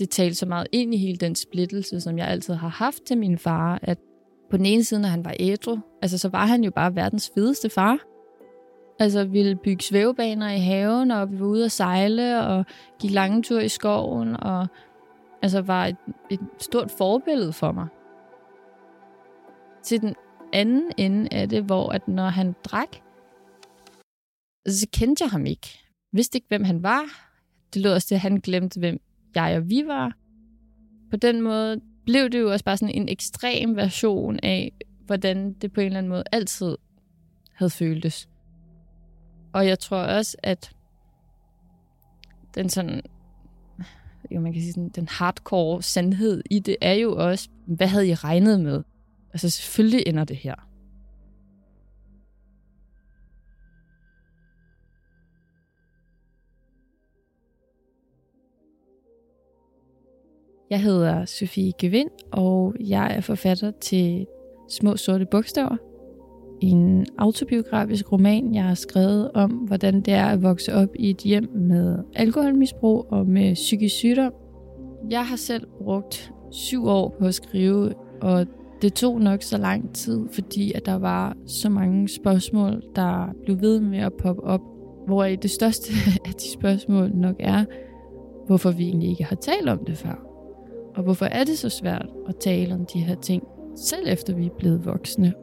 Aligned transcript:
det 0.00 0.10
talte 0.10 0.34
så 0.34 0.46
meget 0.46 0.66
ind 0.72 0.94
i 0.94 0.96
hele 0.96 1.16
den 1.16 1.34
splittelse, 1.34 2.00
som 2.00 2.18
jeg 2.18 2.28
altid 2.28 2.54
har 2.54 2.68
haft 2.68 3.02
til 3.02 3.18
min 3.18 3.38
far, 3.38 3.78
at 3.82 3.98
på 4.50 4.56
den 4.56 4.66
ene 4.66 4.84
side, 4.84 5.00
når 5.00 5.08
han 5.08 5.24
var 5.24 5.34
ædru, 5.40 5.78
altså 6.02 6.18
så 6.18 6.28
var 6.28 6.46
han 6.46 6.64
jo 6.64 6.70
bare 6.70 6.94
verdens 6.94 7.30
fedeste 7.34 7.70
far. 7.70 7.98
Altså 8.98 9.24
ville 9.24 9.56
bygge 9.56 9.82
svævebaner 9.82 10.50
i 10.50 10.58
haven, 10.58 11.10
og 11.10 11.32
vi 11.32 11.40
var 11.40 11.46
ude 11.46 11.64
at 11.64 11.72
sejle, 11.72 12.46
og 12.46 12.64
gik 13.00 13.10
lange 13.10 13.42
ture 13.42 13.64
i 13.64 13.68
skoven, 13.68 14.36
og 14.42 14.66
altså 15.42 15.60
var 15.60 15.86
et, 15.86 15.96
et 16.30 16.40
stort 16.58 16.90
forbillede 16.90 17.52
for 17.52 17.72
mig. 17.72 17.86
Til 19.82 20.00
den 20.00 20.14
anden 20.52 20.92
ende 20.96 21.28
af 21.32 21.48
det, 21.48 21.62
hvor 21.62 21.88
at 21.88 22.08
når 22.08 22.28
han 22.28 22.54
drak, 22.64 22.96
så 24.66 24.86
kendte 24.92 25.24
jeg 25.24 25.30
ham 25.30 25.46
ikke. 25.46 25.78
Vidste 26.12 26.36
ikke, 26.36 26.48
hvem 26.48 26.64
han 26.64 26.82
var. 26.82 27.02
Det 27.74 27.82
lød 27.82 27.92
også 27.92 28.08
til, 28.08 28.14
at 28.14 28.20
han 28.20 28.40
glemte, 28.40 28.80
hvem 28.80 29.00
jeg 29.34 29.56
og 29.56 29.70
vi 29.70 29.82
var. 29.86 30.12
På 31.10 31.16
den 31.16 31.40
måde 31.40 31.80
blev 32.04 32.30
det 32.30 32.40
jo 32.40 32.52
også 32.52 32.64
bare 32.64 32.76
sådan 32.76 32.94
en 32.94 33.08
ekstrem 33.08 33.76
version 33.76 34.40
af, 34.42 34.72
hvordan 35.06 35.52
det 35.52 35.72
på 35.72 35.80
en 35.80 35.86
eller 35.86 35.98
anden 35.98 36.10
måde 36.10 36.24
altid 36.32 36.76
havde 37.52 37.70
føltes. 37.70 38.28
Og 39.52 39.66
jeg 39.66 39.78
tror 39.78 39.98
også, 39.98 40.36
at 40.42 40.70
den 42.54 42.68
sådan, 42.68 43.02
jo 44.30 44.40
man 44.40 44.52
kan 44.52 44.62
sige 44.62 44.72
sådan, 44.72 44.88
den 44.88 45.08
hardcore 45.08 45.82
sandhed 45.82 46.42
i 46.50 46.58
det 46.58 46.76
er 46.80 46.92
jo 46.92 47.16
også, 47.16 47.48
hvad 47.66 47.86
havde 47.86 48.08
I 48.08 48.14
regnet 48.14 48.60
med? 48.60 48.82
Altså 49.32 49.50
selvfølgelig 49.50 50.02
ender 50.06 50.24
det 50.24 50.36
her. 50.36 50.69
Jeg 60.70 60.82
hedder 60.82 61.24
Sofie 61.24 61.72
Gevind, 61.78 62.10
og 62.32 62.74
jeg 62.80 63.16
er 63.16 63.20
forfatter 63.20 63.70
til 63.80 64.26
Små 64.68 64.96
Sorte 64.96 65.26
Bogstaver. 65.26 65.76
En 66.60 67.06
autobiografisk 67.18 68.12
roman, 68.12 68.54
jeg 68.54 68.64
har 68.64 68.74
skrevet 68.74 69.30
om, 69.34 69.50
hvordan 69.50 70.00
det 70.00 70.14
er 70.14 70.26
at 70.26 70.42
vokse 70.42 70.74
op 70.74 70.88
i 70.94 71.10
et 71.10 71.16
hjem 71.16 71.50
med 71.54 71.98
alkoholmisbrug 72.14 73.06
og 73.10 73.26
med 73.26 73.54
psykisk 73.54 73.94
sygdom. 73.94 74.32
Jeg 75.10 75.26
har 75.26 75.36
selv 75.36 75.66
brugt 75.82 76.32
syv 76.50 76.86
år 76.86 77.16
på 77.18 77.26
at 77.26 77.34
skrive, 77.34 77.94
og 78.20 78.46
det 78.82 78.94
tog 78.94 79.20
nok 79.20 79.42
så 79.42 79.58
lang 79.58 79.94
tid, 79.94 80.20
fordi 80.32 80.72
at 80.72 80.86
der 80.86 80.98
var 80.98 81.36
så 81.46 81.68
mange 81.68 82.08
spørgsmål, 82.08 82.82
der 82.96 83.34
blev 83.44 83.60
ved 83.60 83.80
med 83.80 83.98
at 83.98 84.12
poppe 84.12 84.44
op, 84.44 84.62
hvor 85.06 85.24
det 85.24 85.50
største 85.50 85.92
af 86.26 86.32
de 86.32 86.50
spørgsmål 86.52 87.10
nok 87.14 87.36
er, 87.38 87.64
hvorfor 88.46 88.70
vi 88.70 88.84
egentlig 88.84 89.10
ikke 89.10 89.24
har 89.24 89.36
talt 89.36 89.68
om 89.68 89.84
det 89.84 89.96
før. 89.96 90.29
Og 91.00 91.04
hvorfor 91.04 91.26
er 91.26 91.44
det 91.44 91.58
så 91.58 91.68
svært 91.68 92.06
at 92.28 92.36
tale 92.36 92.74
om 92.74 92.86
de 92.86 93.00
her 93.00 93.14
ting, 93.14 93.42
selv 93.76 94.06
efter 94.08 94.34
vi 94.34 94.46
er 94.46 94.54
blevet 94.58 94.84
voksne? 94.84 95.34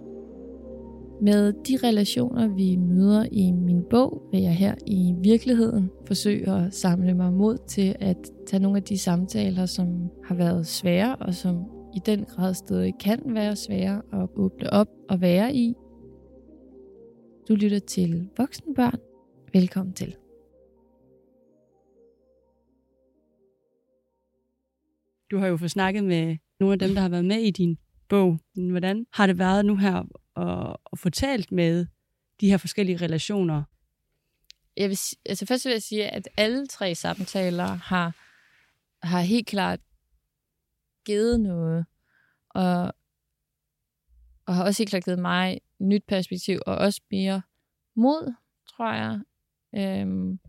Med 1.21 1.53
de 1.53 1.87
relationer, 1.87 2.47
vi 2.47 2.75
møder 2.75 3.25
i 3.31 3.51
min 3.51 3.83
bog, 3.89 4.21
vil 4.31 4.41
jeg 4.41 4.55
her 4.55 4.75
i 4.85 5.13
virkeligheden 5.21 5.89
forsøge 6.07 6.51
at 6.51 6.73
samle 6.73 7.13
mig 7.13 7.33
mod 7.33 7.57
til 7.67 7.95
at 7.99 8.17
tage 8.47 8.63
nogle 8.63 8.77
af 8.77 8.83
de 8.83 8.97
samtaler, 8.97 9.65
som 9.65 10.09
har 10.25 10.35
været 10.35 10.67
svære, 10.67 11.15
og 11.15 11.33
som 11.33 11.65
i 11.95 11.99
den 12.05 12.25
grad 12.25 12.53
stadig 12.53 12.93
kan 12.99 13.21
være 13.25 13.55
svære 13.55 14.01
at 14.13 14.29
åbne 14.35 14.73
op 14.73 14.87
og 15.09 15.21
være 15.21 15.55
i. 15.55 15.73
Du 17.49 17.55
lytter 17.55 17.79
til 17.79 18.29
Voksenbørn. 18.37 18.99
Velkommen 19.53 19.93
til. 19.93 20.15
Du 25.31 25.37
har 25.37 25.47
jo 25.47 25.57
fået 25.57 25.71
snakket 25.71 26.03
med 26.03 26.37
nogle 26.59 26.73
af 26.73 26.79
dem, 26.79 26.93
der 26.93 27.01
har 27.01 27.09
været 27.09 27.25
med 27.25 27.37
i 27.37 27.51
din 27.51 27.77
bog. 28.09 28.39
Hvordan 28.55 29.05
har 29.13 29.27
det 29.27 29.37
været 29.37 29.65
nu 29.65 29.77
her 29.77 29.95
at, 30.35 30.77
at 30.93 30.99
få 30.99 31.09
talt 31.09 31.51
med 31.51 31.85
de 32.41 32.49
her 32.49 32.57
forskellige 32.57 32.97
relationer? 32.97 33.63
Jeg 34.77 34.89
vil, 34.89 34.99
altså 35.25 35.45
først 35.45 35.65
vil 35.65 35.71
jeg 35.71 35.83
sige, 35.83 36.09
at 36.09 36.29
alle 36.37 36.67
tre 36.67 36.95
samtaler 36.95 37.65
har, 37.65 38.15
har 39.07 39.21
helt 39.21 39.47
klart 39.47 39.79
givet 41.05 41.39
noget, 41.39 41.85
og, 42.49 42.93
og 44.45 44.55
har 44.55 44.63
også 44.63 44.81
helt 44.83 44.89
klart 44.89 45.05
givet 45.05 45.19
mig 45.19 45.61
nyt 45.79 46.03
perspektiv, 46.07 46.59
og 46.65 46.75
også 46.75 47.01
mere 47.11 47.41
mod, 47.95 48.33
tror 48.69 48.93
jeg. 48.93 49.19
Øhm, 49.75 50.39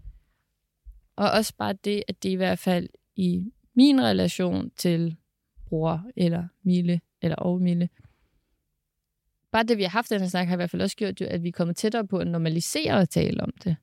og 1.16 1.30
også 1.30 1.54
bare 1.56 1.72
det, 1.72 2.02
at 2.08 2.22
det 2.22 2.28
i 2.28 2.34
hvert 2.34 2.58
fald 2.58 2.88
i 3.16 3.52
min 3.78 4.00
relation 4.00 4.70
til 4.70 5.16
bror 5.66 6.10
eller 6.16 6.48
Mille, 6.62 7.00
eller 7.22 7.36
og 7.36 7.62
Mille, 7.62 7.88
bare 9.50 9.62
det, 9.62 9.78
vi 9.78 9.82
har 9.82 9.90
haft 9.90 10.10
den 10.10 10.20
her 10.20 10.28
snak, 10.28 10.46
har 10.46 10.54
i 10.54 10.56
hvert 10.56 10.70
fald 10.70 10.82
også 10.82 10.96
gjort, 10.96 11.20
at 11.20 11.42
vi 11.42 11.48
er 11.48 11.52
kommet 11.52 11.76
tættere 11.76 12.06
på 12.06 12.18
at 12.18 12.26
normalisere 12.26 12.94
og 12.94 13.10
tale 13.10 13.42
om 13.42 13.52
det. 13.64 13.76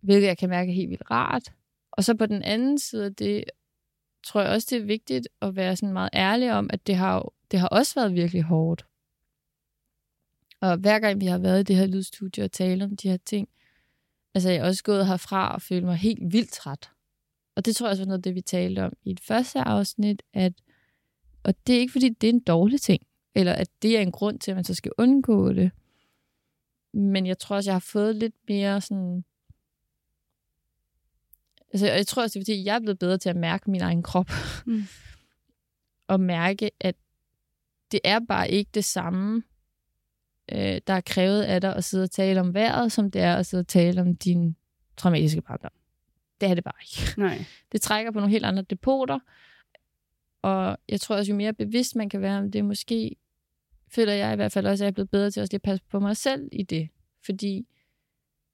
Hvilket 0.00 0.26
jeg 0.26 0.38
kan 0.38 0.48
mærke 0.48 0.72
helt 0.72 0.90
vildt 0.90 1.10
rart. 1.10 1.52
Og 1.90 2.04
så 2.04 2.14
på 2.14 2.26
den 2.26 2.42
anden 2.42 2.78
side 2.78 3.10
det, 3.10 3.44
tror 4.24 4.40
jeg 4.40 4.50
også, 4.50 4.68
det 4.70 4.82
er 4.82 4.86
vigtigt 4.86 5.28
at 5.42 5.56
være 5.56 5.76
sådan 5.76 5.92
meget 5.92 6.10
ærlig 6.14 6.52
om, 6.52 6.70
at 6.72 6.86
det 6.86 6.96
har, 6.96 7.32
det 7.50 7.60
har 7.60 7.68
også 7.68 8.00
været 8.00 8.14
virkelig 8.14 8.42
hårdt. 8.42 8.86
Og 10.60 10.76
hver 10.76 10.98
gang 10.98 11.20
vi 11.20 11.26
har 11.26 11.38
været 11.38 11.60
i 11.60 11.62
det 11.62 11.76
her 11.76 11.86
lydstudie 11.86 12.44
og 12.44 12.52
tale 12.52 12.84
om 12.84 12.96
de 12.96 13.10
her 13.10 13.16
ting, 13.16 13.48
altså 14.34 14.50
jeg 14.50 14.58
er 14.58 14.64
også 14.64 14.84
gået 14.84 15.06
herfra 15.06 15.54
og 15.54 15.62
føler 15.62 15.86
mig 15.86 15.96
helt 15.96 16.32
vildt 16.32 16.52
træt. 16.52 16.90
Og 17.58 17.64
det 17.64 17.76
tror 17.76 17.86
jeg 17.86 17.90
også 17.90 18.02
var 18.02 18.06
noget 18.06 18.18
af 18.18 18.22
det, 18.22 18.34
vi 18.34 18.40
talte 18.40 18.84
om 18.84 18.92
i 19.04 19.12
det 19.12 19.24
første 19.24 19.58
afsnit, 19.60 20.22
at, 20.32 20.52
og 21.42 21.54
det 21.66 21.74
er 21.74 21.80
ikke 21.80 21.92
fordi, 21.92 22.08
det 22.08 22.28
er 22.28 22.32
en 22.32 22.40
dårlig 22.40 22.80
ting, 22.80 23.02
eller 23.34 23.52
at 23.52 23.68
det 23.82 23.96
er 23.96 24.00
en 24.00 24.12
grund 24.12 24.38
til, 24.38 24.50
at 24.50 24.54
man 24.54 24.64
så 24.64 24.74
skal 24.74 24.92
undgå 24.98 25.52
det. 25.52 25.70
Men 26.92 27.26
jeg 27.26 27.38
tror 27.38 27.56
også, 27.56 27.70
jeg 27.70 27.74
har 27.74 27.80
fået 27.92 28.16
lidt 28.16 28.34
mere 28.48 28.80
sådan... 28.80 29.24
Altså, 31.72 31.86
jeg 31.86 32.06
tror 32.06 32.22
også, 32.22 32.38
det 32.38 32.40
er 32.40 32.44
fordi, 32.44 32.64
jeg 32.64 32.74
er 32.74 32.80
blevet 32.80 32.98
bedre 32.98 33.18
til 33.18 33.28
at 33.28 33.36
mærke 33.36 33.70
min 33.70 33.80
egen 33.80 34.02
krop. 34.02 34.30
Mm. 34.66 34.82
og 36.12 36.20
mærke, 36.20 36.70
at 36.80 36.94
det 37.92 38.00
er 38.04 38.20
bare 38.28 38.50
ikke 38.50 38.70
det 38.74 38.84
samme, 38.84 39.42
øh, 40.52 40.80
der 40.86 40.92
er 40.92 41.00
krævet 41.00 41.42
af 41.42 41.60
dig 41.60 41.76
at 41.76 41.84
sidde 41.84 42.04
og 42.04 42.10
tale 42.10 42.40
om 42.40 42.54
vejret, 42.54 42.92
som 42.92 43.10
det 43.10 43.22
er 43.22 43.36
at 43.36 43.46
sidde 43.46 43.62
og 43.62 43.68
tale 43.68 44.00
om 44.00 44.16
din 44.16 44.56
traumatiske 44.96 45.42
barndom. 45.42 45.77
Det 46.40 46.50
er 46.50 46.54
det 46.54 46.64
bare 46.64 46.74
ikke. 46.82 47.20
Nej. 47.20 47.44
Det 47.72 47.82
trækker 47.82 48.12
på 48.12 48.18
nogle 48.18 48.32
helt 48.32 48.44
andre 48.44 48.62
depoter, 48.62 49.18
og 50.42 50.78
jeg 50.88 51.00
tror 51.00 51.16
også, 51.16 51.32
jo 51.32 51.36
mere 51.36 51.52
bevidst 51.52 51.96
man 51.96 52.08
kan 52.08 52.20
være 52.20 52.38
om 52.38 52.50
det, 52.50 52.64
måske 52.64 53.16
føler 53.88 54.12
jeg 54.12 54.32
i 54.32 54.36
hvert 54.36 54.52
fald 54.52 54.66
også, 54.66 54.84
at 54.84 54.86
jeg 54.86 54.90
er 54.90 54.94
blevet 54.94 55.10
bedre 55.10 55.30
til 55.30 55.40
at 55.40 55.52
lige 55.52 55.60
passe 55.60 55.84
på 55.90 56.00
mig 56.00 56.16
selv 56.16 56.48
i 56.52 56.62
det. 56.62 56.88
Fordi 57.24 57.66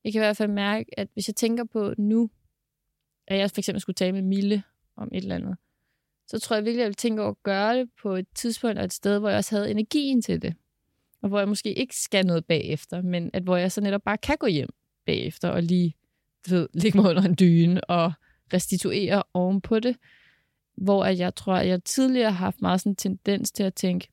jeg 0.05 0.13
kan 0.13 0.19
i 0.19 0.25
hvert 0.25 0.37
fald 0.37 0.51
mærke, 0.51 0.99
at 0.99 1.09
hvis 1.13 1.29
jeg 1.29 1.37
tænker 1.37 1.65
på 1.65 1.95
nu, 1.99 2.31
at 3.27 3.39
jeg 3.39 3.51
for 3.51 3.61
eksempel 3.61 3.81
skulle 3.81 3.95
tale 3.95 4.13
med 4.13 4.23
Mille 4.23 4.63
om 4.97 5.09
et 5.13 5.23
eller 5.23 5.35
andet, 5.35 5.57
så 6.27 6.39
tror 6.39 6.57
jeg 6.57 6.65
virkelig, 6.65 6.81
at 6.81 6.85
jeg 6.85 6.89
vil 6.89 6.97
tænke 6.97 7.23
over 7.23 7.31
at 7.31 7.43
gøre 7.43 7.79
det 7.79 7.91
på 8.03 8.15
et 8.15 8.27
tidspunkt 8.35 8.79
og 8.79 8.85
et 8.85 8.93
sted, 8.93 9.19
hvor 9.19 9.29
jeg 9.29 9.39
også 9.39 9.57
havde 9.57 9.71
energien 9.71 10.23
til 10.23 10.43
det. 10.43 10.55
Og 11.23 11.29
hvor 11.29 11.39
jeg 11.39 11.49
måske 11.49 11.75
ikke 11.75 11.97
skal 11.97 12.27
noget 12.27 12.45
bagefter, 12.45 13.03
men 13.03 13.31
at 13.33 13.43
hvor 13.43 13.57
jeg 13.57 13.73
så 13.73 13.81
netop 13.81 14.03
bare 14.03 14.19
kan 14.19 14.37
gå 14.37 14.47
hjem 14.47 14.69
bagefter 15.07 15.49
og 15.49 15.63
lige 15.63 15.95
du 16.49 16.55
ved, 16.55 16.69
ligge 16.75 16.99
mig 16.99 17.11
under 17.11 17.23
en 17.23 17.37
dyne 17.39 17.85
og 17.85 18.13
restituere 18.53 19.23
ovenpå 19.35 19.81
det. 19.81 19.97
Hvor 20.77 21.05
at 21.05 21.19
jeg 21.19 21.35
tror, 21.35 21.55
at 21.55 21.69
jeg 21.69 21.85
tidligere 21.85 22.31
har 22.33 22.45
haft 22.45 22.61
meget 22.61 22.81
sådan 22.81 22.93
en 22.93 22.97
tendens 22.97 23.53
til 23.53 23.63
at 23.63 23.75
tænke, 23.75 24.09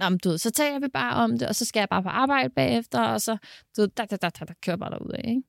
Jamen, 0.00 0.18
du 0.18 0.28
ved, 0.28 0.38
så 0.38 0.50
taler 0.50 0.78
vi 0.78 0.88
bare 0.88 1.14
om 1.14 1.38
det, 1.38 1.48
og 1.48 1.54
så 1.54 1.64
skal 1.64 1.80
jeg 1.80 1.88
bare 1.88 2.02
på 2.02 2.08
arbejde 2.08 2.48
bagefter, 2.48 3.00
og 3.00 3.20
så 3.20 3.36
du 3.76 3.80
ved, 3.80 3.88
da, 3.88 4.04
da, 4.04 4.16
da, 4.16 4.28
da, 4.28 4.44
da, 4.44 4.54
kører 4.62 4.76
bare 4.76 4.90
derud 4.90 5.10
af, 5.10 5.28
ikke? 5.28 5.42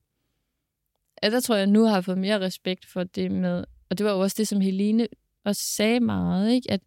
Ja, 1.24 1.30
der 1.30 1.40
tror 1.40 1.56
jeg, 1.56 1.68
nu 1.68 1.84
har 1.84 1.94
jeg 1.94 2.06
fået 2.06 2.18
mere 2.18 2.40
respekt 2.40 2.86
for 2.86 3.04
det 3.04 3.32
med, 3.32 3.64
og 3.90 3.98
det 3.98 4.06
var 4.06 4.12
jo 4.12 4.20
også 4.20 4.36
det, 4.38 4.48
som 4.48 4.62
Helene 4.62 5.08
også 5.46 5.62
sagde 5.62 6.00
meget, 6.00 6.52
ikke? 6.52 6.72
at 6.72 6.82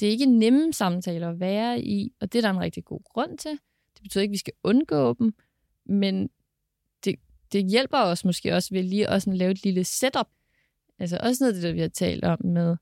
det 0.00 0.06
er 0.06 0.10
ikke 0.10 0.26
nemme 0.26 0.72
samtaler 0.72 1.30
at 1.30 1.40
være 1.40 1.80
i, 1.80 2.12
og 2.20 2.32
det 2.32 2.38
er 2.38 2.42
der 2.42 2.50
en 2.50 2.60
rigtig 2.60 2.84
god 2.84 3.00
grund 3.04 3.38
til. 3.38 3.50
Det 3.94 4.02
betyder 4.02 4.22
ikke, 4.22 4.30
at 4.30 4.34
vi 4.34 4.38
skal 4.38 4.52
undgå 4.64 5.14
dem, 5.14 5.34
men 5.86 6.30
det 7.52 7.64
hjælper 7.70 7.98
os 7.98 8.24
måske 8.24 8.54
også 8.54 8.68
ved 8.74 8.82
lige 8.82 9.08
at 9.08 9.26
lave 9.26 9.50
et 9.50 9.64
lille 9.64 9.84
setup. 9.84 10.28
Altså 10.98 11.18
også 11.22 11.44
noget 11.44 11.52
af 11.52 11.54
det, 11.54 11.62
der 11.62 11.72
vi 11.72 11.80
har 11.80 11.88
talt 11.88 12.24
om 12.24 12.38
med, 12.44 12.76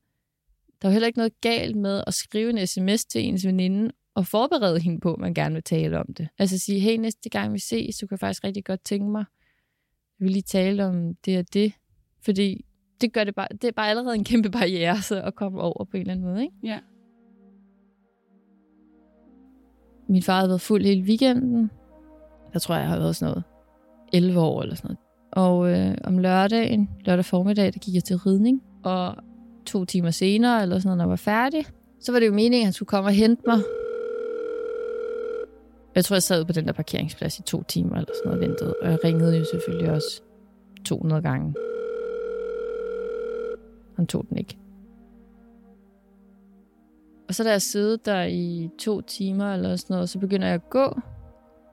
der 0.82 0.88
er 0.88 0.88
jo 0.88 0.92
heller 0.92 1.06
ikke 1.06 1.18
noget 1.18 1.40
galt 1.40 1.76
med 1.76 2.04
at 2.06 2.14
skrive 2.14 2.50
en 2.50 2.66
sms 2.66 3.04
til 3.04 3.24
ens 3.24 3.46
veninde 3.46 3.92
og 4.14 4.26
forberede 4.26 4.80
hende 4.80 5.00
på, 5.00 5.12
at 5.14 5.20
man 5.20 5.34
gerne 5.34 5.54
vil 5.54 5.62
tale 5.62 5.98
om 5.98 6.14
det. 6.14 6.28
Altså 6.38 6.58
sige, 6.58 6.80
hey, 6.80 6.96
næste 6.96 7.28
gang 7.28 7.52
vi 7.52 7.58
ses, 7.58 7.94
så 7.94 8.06
kan 8.06 8.14
jeg 8.14 8.20
faktisk 8.20 8.44
rigtig 8.44 8.64
godt 8.64 8.84
tænke 8.84 9.10
mig, 9.10 9.24
jeg 10.20 10.24
vil 10.24 10.32
lige 10.32 10.42
tale 10.42 10.86
om 10.86 11.14
det 11.14 11.38
og 11.38 11.54
det. 11.54 11.72
Fordi 12.22 12.64
det 13.00 13.12
gør 13.12 13.24
det 13.24 13.34
bare, 13.34 13.48
det 13.52 13.64
er 13.64 13.72
bare 13.72 13.90
allerede 13.90 14.14
en 14.14 14.24
kæmpe 14.24 14.50
barriere 14.50 15.02
så 15.02 15.22
at 15.22 15.34
komme 15.34 15.60
over 15.60 15.84
på 15.84 15.96
en 15.96 16.00
eller 16.00 16.12
anden 16.12 16.26
måde, 16.26 16.42
ikke? 16.42 16.54
Ja. 16.62 16.78
Min 20.08 20.22
far 20.22 20.40
har 20.40 20.46
været 20.46 20.60
fuld 20.60 20.84
hele 20.84 21.02
weekenden. 21.02 21.70
Der 22.52 22.58
tror 22.58 22.74
jeg, 22.74 22.82
jeg 22.82 22.90
har 22.90 22.98
været 22.98 23.16
sådan 23.16 23.30
noget 23.30 23.44
11 24.14 24.40
år 24.40 24.62
eller 24.62 24.74
sådan 24.74 24.88
noget. 24.88 24.98
Og 25.32 25.70
øh, 25.70 25.98
om 26.04 26.18
lørdagen, 26.18 26.90
lørdag 27.06 27.24
formiddag, 27.24 27.64
der 27.72 27.78
gik 27.78 27.94
jeg 27.94 28.04
til 28.04 28.16
ridning. 28.16 28.62
Og 28.84 29.14
to 29.66 29.84
timer 29.84 30.10
senere, 30.10 30.62
eller 30.62 30.78
sådan 30.78 30.88
noget, 30.88 30.98
når 30.98 31.04
jeg 31.04 31.10
var 31.10 31.16
færdig, 31.16 31.66
så 32.00 32.12
var 32.12 32.18
det 32.18 32.26
jo 32.26 32.32
meningen, 32.32 32.60
at 32.60 32.66
han 32.66 32.72
skulle 32.72 32.86
komme 32.86 33.08
og 33.08 33.12
hente 33.12 33.42
mig. 33.46 33.58
Jeg 35.94 36.04
tror, 36.04 36.14
jeg 36.16 36.22
sad 36.22 36.44
på 36.44 36.52
den 36.52 36.66
der 36.66 36.72
parkeringsplads 36.72 37.38
i 37.38 37.42
to 37.42 37.62
timer 37.62 37.96
eller 37.96 38.14
sådan 38.14 38.30
noget 38.30 38.42
og 38.42 38.48
ventede. 38.48 38.74
Og 38.82 38.90
jeg 38.90 38.98
ringede 39.04 39.38
jo 39.38 39.44
selvfølgelig 39.52 39.90
også 39.90 40.22
200 40.84 41.22
gange. 41.22 41.54
Han 43.96 44.06
tog 44.06 44.26
den 44.28 44.38
ikke. 44.38 44.56
Og 47.28 47.34
så 47.34 47.44
da 47.44 47.50
jeg 47.50 47.62
sidder 47.62 47.96
der 47.96 48.24
i 48.24 48.70
to 48.78 49.00
timer 49.00 49.54
eller 49.54 49.76
sådan 49.76 49.94
noget, 49.94 50.08
så 50.08 50.18
begynder 50.18 50.46
jeg 50.46 50.54
at 50.54 50.70
gå. 50.70 51.00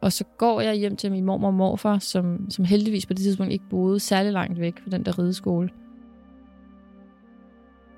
Og 0.02 0.12
så 0.12 0.24
går 0.38 0.62
jeg 0.62 0.76
hjem 0.76 0.96
til 0.96 1.12
min 1.12 1.26
mormor 1.26 1.48
og 1.48 1.54
morfar, 1.54 2.00
som, 2.00 2.50
som 2.50 2.66
heldigvis 2.66 3.06
på 3.06 3.14
det 3.14 3.22
tidspunkt 3.22 3.54
ikke 3.54 3.70
boede 3.70 4.00
særlig 4.00 4.32
langt 4.32 4.60
væk 4.60 4.80
fra 4.84 4.90
den 4.90 5.06
der 5.06 5.20
rideskole. 5.20 5.70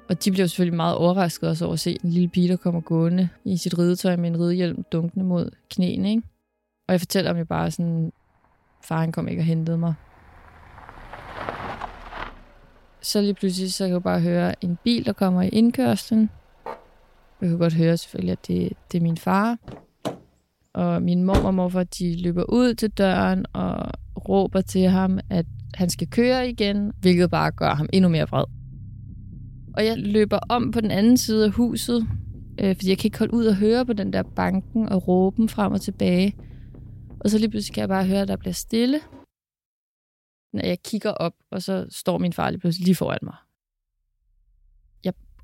Og 0.10 0.24
de 0.26 0.32
blev 0.32 0.48
selvfølgelig 0.48 0.76
meget 0.76 0.96
overrasket 0.96 1.50
også 1.50 1.66
over 1.66 1.74
at 1.74 1.80
se 1.80 1.98
en 2.04 2.10
lille 2.10 2.30
pige, 2.30 2.48
der 2.48 2.56
kommer 2.56 2.82
gående 2.82 3.30
i 3.44 3.58
sit 3.58 3.78
ridetøj 3.80 4.16
med 4.16 4.30
en 4.30 4.40
ridehjelm 4.40 4.84
dunkende 4.92 5.26
mod 5.26 5.52
knæene. 5.70 6.10
Ikke? 6.10 6.24
Og 6.88 6.92
jeg 6.92 7.02
fortæller 7.02 7.32
dem 7.32 7.40
jo 7.40 7.46
bare 7.46 7.72
sådan, 7.72 8.12
faren 8.82 9.12
kom 9.12 9.28
ikke 9.28 9.42
og 9.42 9.46
hentede 9.46 9.78
mig. 9.78 9.94
Så 13.02 13.22
lige 13.22 13.34
pludselig, 13.34 13.74
så 13.74 13.84
kan 13.84 13.94
jeg 13.94 14.04
bare 14.04 14.20
høre 14.20 14.66
en 14.66 14.78
bil, 14.84 15.06
der 15.06 15.14
kommer 15.14 15.42
i 15.42 15.50
indkørslen. 15.50 16.30
Jeg 17.42 17.50
kan 17.50 17.58
godt 17.58 17.74
høre 17.74 17.98
selvfølgelig, 17.98 18.32
at 18.32 18.48
det, 18.48 18.74
det 18.92 18.98
er 18.98 19.02
min 19.02 19.18
far. 19.18 19.58
Og 20.74 21.02
min 21.02 21.24
mor 21.24 21.36
og 21.36 21.54
morfar, 21.54 21.84
de 21.84 22.22
løber 22.22 22.44
ud 22.50 22.74
til 22.74 22.90
døren 22.90 23.46
og 23.54 23.92
råber 24.30 24.62
til 24.62 24.88
ham, 24.88 25.20
at 25.30 25.46
han 25.74 25.90
skal 25.90 26.10
køre 26.10 26.50
igen, 26.50 26.92
hvilket 27.02 27.30
bare 27.30 27.52
gør 27.52 27.74
ham 27.74 27.90
endnu 27.94 28.10
mere 28.10 28.28
vred. 28.28 28.46
Og 29.78 29.86
jeg 29.86 29.98
løber 29.98 30.40
om 30.50 30.72
på 30.72 30.81
den 30.81 30.92
anden 30.92 31.18
side 31.18 31.46
af 31.46 31.52
huset, 31.52 32.08
øh, 32.60 32.75
fordi 32.75 32.90
jeg 32.90 32.98
kan 32.98 33.08
ikke 33.08 33.20
holde 33.20 33.34
ud 33.34 33.46
og 33.46 33.56
høre 33.56 33.86
på 33.86 33.94
den 33.94 34.14
der 34.14 34.24
banken 34.24 34.90
og 34.90 35.08
råben 35.08 35.50
frem 35.50 35.72
og 35.72 35.81
tilbage. 35.81 36.36
Og 37.19 37.30
så 37.30 37.38
lige 37.38 37.50
pludselig 37.50 37.74
kan 37.74 37.81
jeg 37.81 37.90
bare 37.90 38.06
høre, 38.06 38.22
at 38.22 38.28
der 38.28 38.38
bliver 38.38 38.54
stille. 38.54 39.00
Når 40.54 40.66
jeg 40.66 40.78
kigger 40.84 41.12
op, 41.12 41.34
og 41.52 41.62
så 41.62 41.88
står 41.90 42.18
min 42.18 42.34
far 42.34 42.50
lige 42.50 42.60
pludselig 42.60 42.86
lige 42.86 42.96
foran 42.96 43.19
mig. 43.24 43.36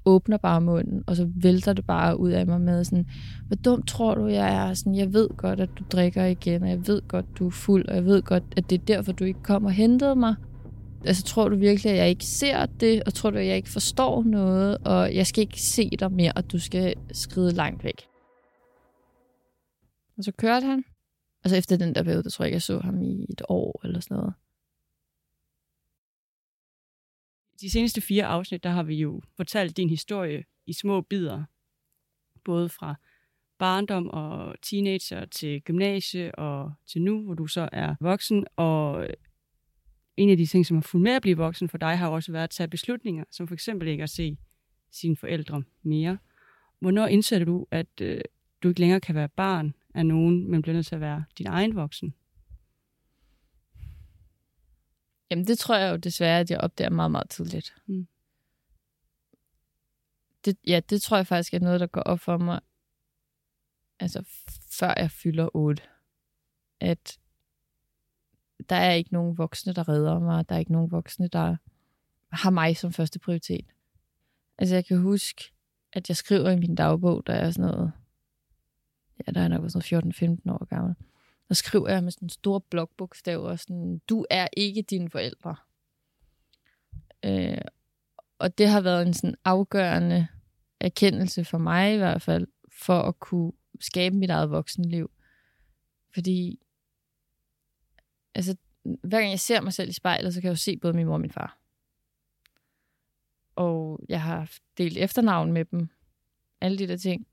Åbner 0.06 0.38
bare 0.38 0.62
munden, 0.62 1.04
og 1.08 1.16
så 1.16 1.30
vælter 1.36 1.74
det 1.74 1.86
bare 1.86 2.20
ud 2.20 2.30
af 2.30 2.48
mig 2.48 2.62
med 2.62 2.84
sådan, 2.84 3.06
hvor 3.48 3.56
dumt 3.56 3.88
tror 3.88 4.16
du, 4.16 4.28
jeg 4.28 4.56
er? 4.56 4.74
Sådan, 4.74 4.96
jeg 4.96 5.14
ved 5.14 5.30
godt, 5.38 5.60
at 5.60 5.70
du 5.80 5.84
drikker 5.92 6.26
igen, 6.26 6.64
og 6.64 6.70
jeg 6.70 6.88
ved 6.88 7.02
godt, 7.08 7.26
du 7.40 7.46
er 7.48 7.52
fuld, 7.52 7.88
og 7.88 7.96
jeg 7.96 8.06
ved 8.06 8.22
godt, 8.22 8.44
at 8.58 8.70
det 8.70 8.82
er 8.82 8.86
derfor, 8.86 9.12
du 9.12 9.24
ikke 9.24 9.44
kom 9.44 9.66
og 9.66 9.72
hentede 9.72 10.16
mig. 10.16 10.36
Altså, 11.06 11.24
tror 11.24 11.50
du 11.50 11.56
virkelig, 11.56 11.92
at 11.92 11.98
jeg 11.98 12.10
ikke 12.10 12.26
ser 12.26 12.66
det, 12.66 13.04
og 13.04 13.14
tror 13.14 13.30
du, 13.30 13.38
at 13.38 13.48
jeg 13.48 13.56
ikke 13.56 13.70
forstår 13.70 14.24
noget, 14.24 14.78
og 14.86 15.16
jeg 15.16 15.28
skal 15.28 15.42
ikke 15.42 15.62
se 15.62 15.90
dig 16.00 16.12
mere, 16.12 16.32
og 16.36 16.52
du 16.52 16.60
skal 16.60 16.94
skride 17.12 17.52
langt 17.52 17.84
væk? 17.84 18.06
Og 20.18 20.24
så 20.24 20.32
kørte 20.32 20.66
han. 20.66 20.84
Altså 21.44 21.56
efter 21.56 21.78
den 21.78 21.96
der 21.96 22.04
periode, 22.04 22.24
der 22.24 22.30
tror 22.30 22.46
jeg 22.46 22.48
ikke, 22.48 22.56
jeg 22.56 22.62
så 22.62 22.80
ham 22.80 23.02
i 23.02 23.26
et 23.30 23.42
år 23.50 23.82
eller 23.84 24.00
sådan 24.00 24.18
noget. 24.18 24.34
De 27.62 27.70
seneste 27.70 28.02
fire 28.02 28.26
afsnit, 28.26 28.64
der 28.64 28.70
har 28.70 28.84
vi 28.84 28.96
jo 28.96 29.22
fortalt 29.38 29.78
din 29.78 29.90
historie 29.90 30.44
i 30.66 30.74
små 30.74 31.02
bidder. 31.02 31.44
Både 32.44 32.70
fra 32.70 32.96
barndom 33.58 34.10
og 34.10 34.56
teenager 34.62 35.26
til 35.26 35.62
gymnasie 35.62 36.36
og 36.36 36.74
til 36.88 37.02
nu, 37.02 37.24
hvor 37.24 37.34
du 37.34 37.48
så 37.48 37.70
er 37.72 37.96
voksen. 38.00 38.46
Og 38.56 39.08
en 40.18 40.30
af 40.30 40.38
de 40.38 40.46
ting, 40.46 40.66
som 40.66 40.78
har 40.78 40.82
fulgt 40.82 41.04
med 41.04 41.12
at 41.12 41.22
blive 41.22 41.38
voksen 41.38 41.70
for 41.70 41.78
dig, 41.78 41.98
har 41.98 42.10
også 42.10 42.32
været 42.32 42.44
at 42.44 42.50
tage 42.50 42.68
beslutninger, 42.68 43.24
som 43.32 43.48
for 43.48 43.54
eksempel 43.54 43.88
ikke 43.88 44.04
at 44.04 44.10
se 44.10 44.38
sine 44.92 45.16
forældre 45.18 45.64
mere. 45.84 46.18
Hvornår 46.80 47.08
indsætter 47.08 47.46
du, 47.46 47.68
at 47.72 48.02
øh, 48.02 48.22
du 48.64 48.68
ikke 48.68 48.80
længere 48.80 49.00
kan 49.00 49.16
være 49.16 49.30
barn 49.30 49.74
af 49.94 50.06
nogen, 50.06 50.52
men 50.52 50.62
bliver 50.62 50.76
nødt 50.76 50.86
til 50.86 50.96
at 50.96 51.02
være 51.02 51.24
din 51.38 51.48
egen 51.48 51.76
voksen? 51.76 52.14
Jamen, 55.30 55.48
det 55.48 55.60
tror 55.60 55.76
jeg 55.76 55.92
jo 55.92 55.98
desværre, 55.98 56.40
at 56.40 56.52
jeg 56.52 56.60
opdager 56.60 56.90
meget, 56.90 57.12
meget 57.12 57.30
tidligt. 57.30 57.76
Mm. 57.86 58.08
Det, 60.46 60.58
ja, 60.68 60.80
det 60.90 61.02
tror 61.02 61.18
jeg 61.18 61.28
faktisk 61.28 61.54
er 61.54 61.60
noget, 61.60 61.80
der 61.80 61.88
går 61.88 62.02
op 62.02 62.20
for 62.20 62.38
mig, 62.38 62.60
altså 64.00 64.24
før 64.72 64.94
jeg 64.98 65.12
fylder 65.12 65.50
8. 65.56 65.84
At 66.80 67.20
der 68.70 68.76
er 68.76 68.94
ikke 68.94 69.14
nogen 69.14 69.38
voksne, 69.38 69.74
der 69.74 69.90
redder 69.90 70.20
mig. 70.20 70.50
Der 70.50 70.56
er 70.56 70.60
ikke 70.60 70.72
nogen 70.72 70.92
voksne, 70.92 71.28
der 71.28 71.56
har 72.30 72.50
mig 72.50 72.78
som 72.78 72.94
første 72.94 73.20
prioritet. 73.20 73.66
Altså, 74.58 74.76
jeg 74.76 74.86
kan 74.86 75.02
huske, 75.02 75.52
at 75.94 76.10
jeg 76.10 76.18
skriver 76.18 76.50
i 76.50 76.60
min 76.60 76.76
dagbog, 76.76 77.28
der 77.28 77.34
er 77.34 77.52
sådan 77.52 77.72
noget, 77.72 77.92
ja, 79.28 79.32
der 79.32 79.42
er 79.42 79.48
nok 79.48 79.72
sådan 79.72 80.38
14-15 80.46 80.52
år 80.52 80.66
gammel. 80.66 80.96
Der 81.50 81.56
skriver 81.56 81.90
jeg 81.90 82.04
med 82.04 82.12
sådan 82.12 82.30
store 82.30 82.62
blokbogstaver, 82.62 83.56
sådan, 83.56 84.02
du 84.10 84.26
er 84.30 84.48
ikke 84.58 84.82
dine 84.82 85.10
forældre. 85.10 85.56
Øh, 87.26 87.62
og 88.40 88.58
det 88.58 88.68
har 88.68 88.82
været 88.82 89.08
en 89.08 89.14
sådan 89.14 89.36
afgørende 89.46 90.28
erkendelse 90.80 91.46
for 91.46 91.58
mig 91.58 91.94
i 91.94 91.98
hvert 91.98 92.22
fald, 92.22 92.48
for 92.72 93.02
at 93.02 93.20
kunne 93.20 93.52
skabe 93.80 94.16
mit 94.16 94.30
eget 94.30 94.50
voksenliv. 94.50 95.12
Fordi 96.14 96.60
altså, 98.36 98.58
hver 98.84 99.20
gang 99.20 99.32
jeg 99.32 99.40
ser 99.40 99.62
mig 99.62 99.74
selv 99.74 99.90
i 99.90 99.94
spejlet, 99.94 100.34
så 100.34 100.42
kan 100.42 100.48
jeg 100.48 100.52
jo 100.52 100.56
se 100.56 100.78
både 100.78 100.94
min 100.94 101.06
mor 101.06 101.14
og 101.14 101.22
min 101.22 101.32
far. 101.32 101.60
Og 103.56 104.00
jeg 104.10 104.22
har 104.22 104.52
delt 104.78 104.98
efternavn 104.98 105.52
med 105.52 105.66
dem. 105.66 105.90
Alle 106.62 106.78
de 106.78 106.88
der 106.88 106.98
ting. 106.98 107.28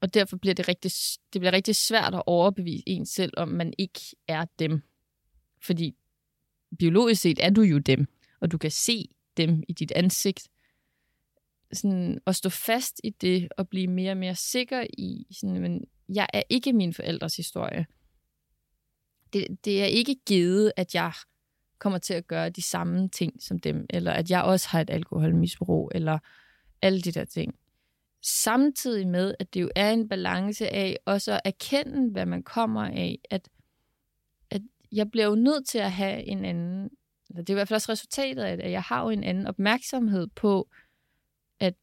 Og 0.00 0.14
derfor 0.14 0.36
bliver 0.36 0.54
det 0.54 0.68
rigtig, 0.68 0.90
det 1.32 1.40
bliver 1.40 1.52
rigtig 1.52 1.76
svært 1.76 2.14
at 2.14 2.22
overbevise 2.26 2.82
en 2.86 3.06
selv, 3.06 3.32
om 3.36 3.48
man 3.48 3.72
ikke 3.78 4.00
er 4.28 4.44
dem. 4.58 4.82
Fordi 5.62 5.94
biologisk 6.78 7.22
set 7.22 7.38
er 7.44 7.50
du 7.50 7.62
jo 7.62 7.78
dem, 7.78 8.06
og 8.40 8.52
du 8.52 8.58
kan 8.58 8.70
se 8.70 9.08
dem 9.36 9.62
i 9.68 9.72
dit 9.72 9.92
ansigt. 9.92 10.48
Sådan, 11.72 12.20
at 12.26 12.36
stå 12.36 12.48
fast 12.48 13.00
i 13.04 13.10
det, 13.10 13.48
og 13.56 13.68
blive 13.68 13.86
mere 13.86 14.10
og 14.10 14.16
mere 14.16 14.34
sikker 14.34 14.86
i, 14.98 15.26
sådan, 15.30 15.60
men 15.60 15.84
jeg 16.08 16.26
er 16.32 16.42
ikke 16.48 16.72
min 16.72 16.94
forældres 16.94 17.36
historie 17.36 17.86
det, 19.32 19.64
det 19.64 19.82
er 19.82 19.86
ikke 19.86 20.16
givet, 20.26 20.72
at 20.76 20.94
jeg 20.94 21.12
kommer 21.78 21.98
til 21.98 22.14
at 22.14 22.26
gøre 22.26 22.50
de 22.50 22.62
samme 22.62 23.08
ting 23.08 23.42
som 23.42 23.58
dem, 23.58 23.86
eller 23.90 24.12
at 24.12 24.30
jeg 24.30 24.42
også 24.42 24.68
har 24.68 24.80
et 24.80 24.90
alkoholmisbrug, 24.90 25.92
eller 25.94 26.18
alle 26.82 27.00
de 27.00 27.12
der 27.12 27.24
ting. 27.24 27.54
Samtidig 28.22 29.08
med, 29.08 29.34
at 29.38 29.54
det 29.54 29.60
jo 29.60 29.70
er 29.76 29.90
en 29.90 30.08
balance 30.08 30.68
af 30.68 30.96
også 31.04 31.32
at 31.32 31.40
erkende, 31.44 32.10
hvad 32.12 32.26
man 32.26 32.42
kommer 32.42 32.82
af, 32.82 33.18
at, 33.30 33.48
at 34.50 34.62
jeg 34.92 35.10
bliver 35.10 35.26
jo 35.26 35.34
nødt 35.34 35.66
til 35.66 35.78
at 35.78 35.92
have 35.92 36.22
en 36.22 36.44
anden, 36.44 36.90
eller 37.28 37.42
det 37.42 37.50
er 37.50 37.54
i 37.54 37.56
hvert 37.56 37.68
fald 37.68 37.76
også 37.76 37.92
resultatet 37.92 38.42
af 38.42 38.56
det, 38.56 38.64
at 38.64 38.70
jeg 38.70 38.82
har 38.82 39.02
jo 39.02 39.08
en 39.08 39.24
anden 39.24 39.46
opmærksomhed 39.46 40.26
på, 40.26 40.68
at 41.60 41.74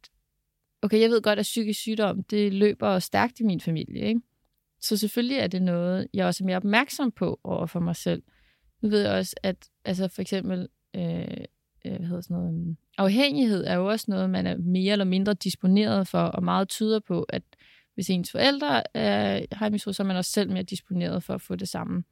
okay, 0.82 1.01
jeg 1.01 1.10
ved 1.10 1.22
godt, 1.22 1.39
at 1.39 1.44
psykisk 1.44 1.79
sygdom, 1.79 2.24
det 2.24 2.53
løber 2.53 3.00
stærkt 3.00 3.39
i 3.39 3.44
min 3.44 3.62
familie, 3.62 4.01
ikke? 4.01 4.22
Så 4.82 4.98
selvfølgelig 4.98 5.38
er 5.38 5.48
det 5.48 5.62
noget, 5.62 6.08
jeg 6.13 6.25
også 6.25 6.44
er 6.44 6.46
mere 6.46 6.58
opmærksom 6.58 7.12
på 7.12 7.39
over 7.44 7.65
for 7.65 7.79
mig 7.79 7.96
selv. 7.96 8.24
Nu 8.82 8.89
ved 8.89 9.01
jeg 9.01 9.12
også, 9.12 9.36
at 9.44 9.70
altså 9.86 10.08
for 10.08 10.22
eksempel, 10.22 10.67
øh 10.96 11.46
hvad 11.89 12.08
hedder 12.08 12.22
sådan 12.22 12.38
noget, 12.38 12.50
um, 12.50 12.77
afhængighed 12.98 13.63
er 13.67 13.75
jo 13.75 13.86
også 13.86 14.06
noget, 14.10 14.29
man 14.29 14.48
er 14.48 14.58
mere 14.58 14.91
eller 14.91 15.06
mindre 15.06 15.34
disponeret 15.34 16.08
for, 16.08 16.20
og 16.20 16.44
meget 16.44 16.70
tyder 16.70 17.00
på, 17.00 17.24
at 17.29 17.44
hvis 17.94 18.10
ens 18.10 18.32
forældre 18.32 18.77
øh, 18.77 19.48
har 19.51 19.70
misbrug, 19.70 19.96
så 19.96 20.03
er 20.03 20.08
man 20.08 20.15
også 20.15 20.32
selv 20.32 20.51
mere 20.51 20.63
disponeret 20.63 21.24
for 21.24 21.34
at 21.34 21.41
få 21.41 21.56
det 21.56 21.70
samme. 21.70 22.03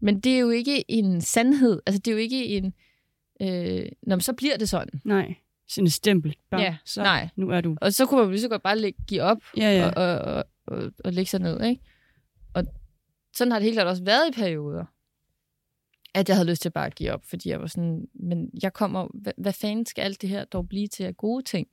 Men 0.00 0.20
det 0.20 0.34
er 0.34 0.38
jo 0.38 0.50
ikke 0.50 0.90
en 0.90 1.20
sandhed. 1.20 1.80
Altså, 1.86 1.98
det 1.98 2.10
er 2.10 2.12
jo 2.12 2.18
ikke 2.18 2.46
en... 2.46 2.74
Øh, 3.42 3.86
når 4.02 4.18
så 4.18 4.32
bliver 4.32 4.56
det 4.56 4.68
sådan. 4.68 5.00
Nej, 5.04 5.34
sådan 5.68 5.86
et 5.86 5.92
stempel. 5.92 6.36
Bare, 6.50 6.60
ja, 6.60 6.76
så 6.84 7.02
nej. 7.02 7.28
Nu 7.36 7.50
er 7.50 7.60
du. 7.60 7.76
Og 7.80 7.92
så 7.92 8.06
kunne 8.06 8.20
man 8.20 8.30
lige 8.30 8.40
så 8.40 8.48
godt 8.48 8.62
bare 8.62 8.78
lægge, 8.78 8.98
give 9.06 9.22
op 9.22 9.38
ja, 9.56 9.76
ja. 9.78 9.88
Og, 9.88 10.18
og, 10.18 10.18
og, 10.18 10.44
og, 10.66 10.92
og 11.04 11.12
lægge 11.12 11.30
sig 11.30 11.40
ned, 11.40 11.64
ikke? 11.64 11.82
Og 12.54 12.64
sådan 13.36 13.52
har 13.52 13.58
det 13.58 13.64
helt 13.64 13.76
klart 13.76 13.86
også 13.86 14.04
været 14.04 14.28
i 14.28 14.32
perioder, 14.32 14.84
at 16.14 16.28
jeg 16.28 16.36
havde 16.36 16.48
lyst 16.48 16.62
til 16.62 16.70
bare 16.70 16.86
at 16.86 16.94
give 16.94 17.12
op, 17.12 17.24
fordi 17.24 17.48
jeg 17.48 17.60
var 17.60 17.66
sådan, 17.66 18.08
men 18.14 18.50
jeg 18.62 18.72
kommer, 18.72 19.08
hvad, 19.14 19.32
hvad 19.36 19.52
fanden 19.52 19.86
skal 19.86 20.02
alt 20.02 20.22
det 20.22 20.28
her 20.28 20.44
dog 20.44 20.68
blive 20.68 20.88
til 20.88 21.04
af 21.04 21.16
gode 21.16 21.42
ting? 21.42 21.68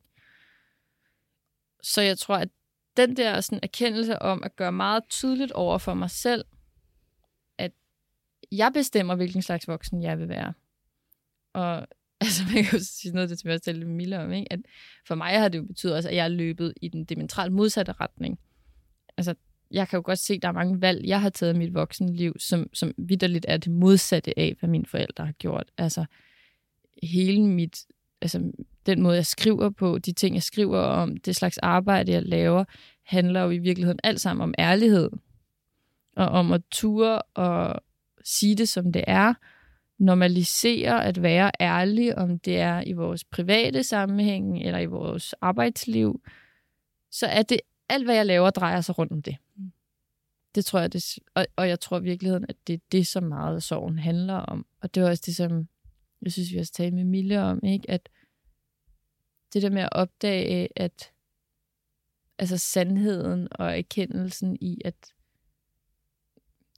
Så 1.83 2.01
jeg 2.01 2.17
tror, 2.17 2.35
at 2.35 2.49
den 2.97 3.17
der 3.17 3.41
sådan 3.41 3.59
erkendelse 3.63 4.21
om 4.21 4.43
at 4.43 4.55
gøre 4.55 4.71
meget 4.71 5.03
tydeligt 5.09 5.51
over 5.51 5.77
for 5.77 5.93
mig 5.93 6.09
selv, 6.09 6.45
at 7.57 7.71
jeg 8.51 8.71
bestemmer, 8.73 9.15
hvilken 9.15 9.41
slags 9.41 9.67
voksen 9.67 10.03
jeg 10.03 10.19
vil 10.19 10.29
være. 10.29 10.53
Og 11.53 11.87
altså, 12.21 12.43
man 12.53 12.63
kan 12.63 12.79
jo 12.79 12.85
sige 12.85 13.13
noget, 13.13 13.29
det 13.29 13.39
som 13.39 13.49
jeg 13.49 13.55
også 13.55 13.73
Mille 13.85 14.19
om, 14.19 14.31
ikke? 14.31 14.53
at 14.53 14.59
for 15.07 15.15
mig 15.15 15.39
har 15.39 15.49
det 15.49 15.57
jo 15.57 15.63
betydet 15.63 15.95
også, 15.95 16.09
at 16.09 16.15
jeg 16.15 16.23
er 16.23 16.29
løbet 16.29 16.73
i 16.81 16.87
den 16.87 17.05
dimensionalt 17.05 17.53
modsatte 17.53 17.91
retning 17.91 18.39
altså, 19.17 19.35
jeg 19.71 19.87
kan 19.87 19.97
jo 19.97 20.03
godt 20.05 20.19
se, 20.19 20.33
at 20.33 20.41
der 20.41 20.47
er 20.47 20.51
mange 20.51 20.81
valg, 20.81 21.05
jeg 21.05 21.21
har 21.21 21.29
taget 21.29 21.55
i 21.55 21.57
mit 21.57 21.73
voksenliv, 21.73 22.35
som, 22.39 22.69
som 22.73 22.91
vidderligt 22.97 23.45
er 23.49 23.57
det 23.57 23.71
modsatte 23.71 24.39
af, 24.39 24.55
hvad 24.59 24.69
mine 24.69 24.85
forældre 24.85 25.25
har 25.25 25.31
gjort. 25.31 25.71
Altså, 25.77 26.05
hele 27.03 27.47
mit, 27.47 27.85
altså, 28.21 28.51
den 28.85 29.01
måde, 29.01 29.15
jeg 29.15 29.25
skriver 29.25 29.69
på, 29.69 29.99
de 29.99 30.11
ting, 30.11 30.35
jeg 30.35 30.43
skriver 30.43 30.79
om, 30.79 31.17
det 31.17 31.35
slags 31.35 31.57
arbejde, 31.57 32.11
jeg 32.11 32.23
laver, 32.23 32.63
handler 33.03 33.41
jo 33.41 33.49
i 33.49 33.57
virkeligheden 33.57 33.99
alt 34.03 34.21
sammen 34.21 34.43
om 34.43 34.53
ærlighed. 34.59 35.09
Og 36.15 36.27
om 36.27 36.51
at 36.51 36.61
ture 36.71 37.21
og 37.21 37.81
sige 38.23 38.55
det, 38.55 38.69
som 38.69 38.91
det 38.91 39.03
er. 39.07 39.33
Normalisere 39.97 41.05
at 41.05 41.21
være 41.21 41.51
ærlig, 41.59 42.17
om 42.17 42.39
det 42.39 42.57
er 42.57 42.83
i 42.87 42.93
vores 42.93 43.23
private 43.23 43.83
sammenhæng 43.83 44.63
eller 44.63 44.79
i 44.79 44.85
vores 44.85 45.33
arbejdsliv. 45.33 46.21
Så 47.11 47.25
er 47.25 47.41
det 47.41 47.59
alt, 47.91 48.05
hvad 48.05 48.15
jeg 48.15 48.25
laver, 48.25 48.49
drejer 48.49 48.81
sig 48.81 48.97
rundt 48.97 49.11
om 49.11 49.21
det. 49.21 49.37
Det 50.55 50.65
tror 50.65 50.79
jeg, 50.79 50.93
det, 50.93 51.19
og, 51.35 51.45
og 51.55 51.69
jeg 51.69 51.79
tror 51.79 51.99
i 51.99 52.03
virkeligheden, 52.03 52.45
at 52.49 52.55
det 52.67 52.73
er 52.73 52.79
det, 52.91 53.07
som 53.07 53.23
meget 53.23 53.63
sorgen 53.63 53.99
handler 53.99 54.33
om. 54.33 54.65
Og 54.81 54.95
det 54.95 55.03
er 55.03 55.09
også 55.09 55.23
det, 55.25 55.35
som 55.35 55.67
jeg 56.21 56.31
synes, 56.31 56.51
vi 56.51 56.57
har 56.57 56.63
talt 56.63 56.93
med 56.93 57.03
Mille 57.03 57.41
om, 57.41 57.59
ikke? 57.63 57.91
at 57.91 58.09
det 59.53 59.61
der 59.61 59.69
med 59.69 59.81
at 59.81 59.89
opdage, 59.91 60.69
at 60.75 61.11
altså 62.37 62.57
sandheden 62.57 63.47
og 63.51 63.77
erkendelsen 63.77 64.57
i, 64.61 64.81
at 64.85 65.13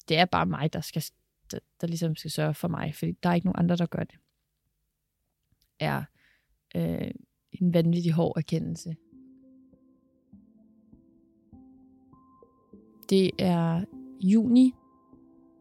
det 0.10 0.18
er 0.18 0.26
bare 0.26 0.46
mig, 0.46 0.74
der 0.74 0.82
skal 0.82 1.04
der, 1.52 1.60
der 1.82 1.88
ligesom 1.88 2.16
skal 2.16 2.32
sørge 2.32 2.54
for 2.54 2.68
mig, 2.68 2.96
fordi 2.96 3.12
der 3.24 3.30
er 3.30 3.34
ikke 3.34 3.48
nogen 3.48 3.60
andre, 3.60 3.76
der 3.76 3.86
gør 3.86 4.04
det, 4.04 4.20
er 5.80 6.04
øh, 6.76 7.12
en 7.52 7.74
vanvittig 7.74 8.12
hård 8.12 8.38
erkendelse. 8.38 8.96
Det 13.10 13.32
er 13.40 13.82
juni, 14.22 14.74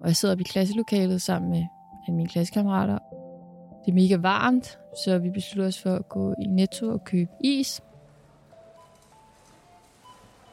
og 0.00 0.08
jeg 0.08 0.16
sidder 0.16 0.34
oppe 0.34 0.42
i 0.42 0.44
klasselokalet 0.50 1.22
sammen 1.22 1.50
med 1.50 1.64
mine 2.08 2.28
klassekammerater. 2.28 2.98
Det 3.84 3.90
er 3.90 3.94
mega 3.94 4.16
varmt, 4.16 4.78
så 5.04 5.18
vi 5.18 5.30
beslutter 5.30 5.68
os 5.68 5.82
for 5.82 5.94
at 5.94 6.08
gå 6.08 6.34
i 6.42 6.46
Netto 6.46 6.88
og 6.88 7.04
købe 7.04 7.30
is. 7.44 7.80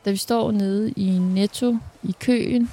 Da 0.05 0.12
vi 0.12 0.17
står 0.17 0.51
nede 0.51 0.91
i 0.91 1.19
Netto 1.19 1.77
i 2.03 2.15
køen, 2.19 2.69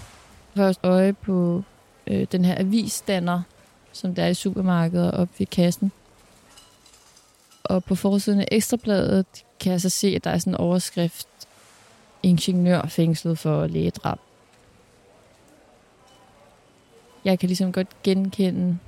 først 0.57 0.81
øje 0.83 1.13
på 1.13 1.63
øh, 2.07 2.27
den 2.33 2.45
her 2.45 2.59
avisstander, 2.59 3.43
som 3.93 4.15
der 4.15 4.23
er 4.23 4.29
i 4.29 4.35
supermarkedet 4.35 5.11
op 5.11 5.29
ved 5.39 5.47
kassen. 5.47 5.93
Og 7.65 7.85
på 7.85 7.95
forsiden 7.95 8.41
af 8.41 8.49
ekstrabladet 8.53 9.27
kan 9.61 9.73
jeg 9.73 9.81
så 9.81 9.89
se, 9.89 10.07
at 10.17 10.25
der 10.25 10.31
er 10.31 10.39
sådan 10.39 10.53
en 10.53 10.57
overskrift, 10.57 11.29
ingeniør 12.27 12.83
fængslet 12.83 13.39
for 13.39 13.67
lægedrab. 13.67 14.19
Jeg 17.25 17.39
kan 17.39 17.47
ligesom 17.47 17.73
godt 17.73 18.03
genkende 18.03 18.79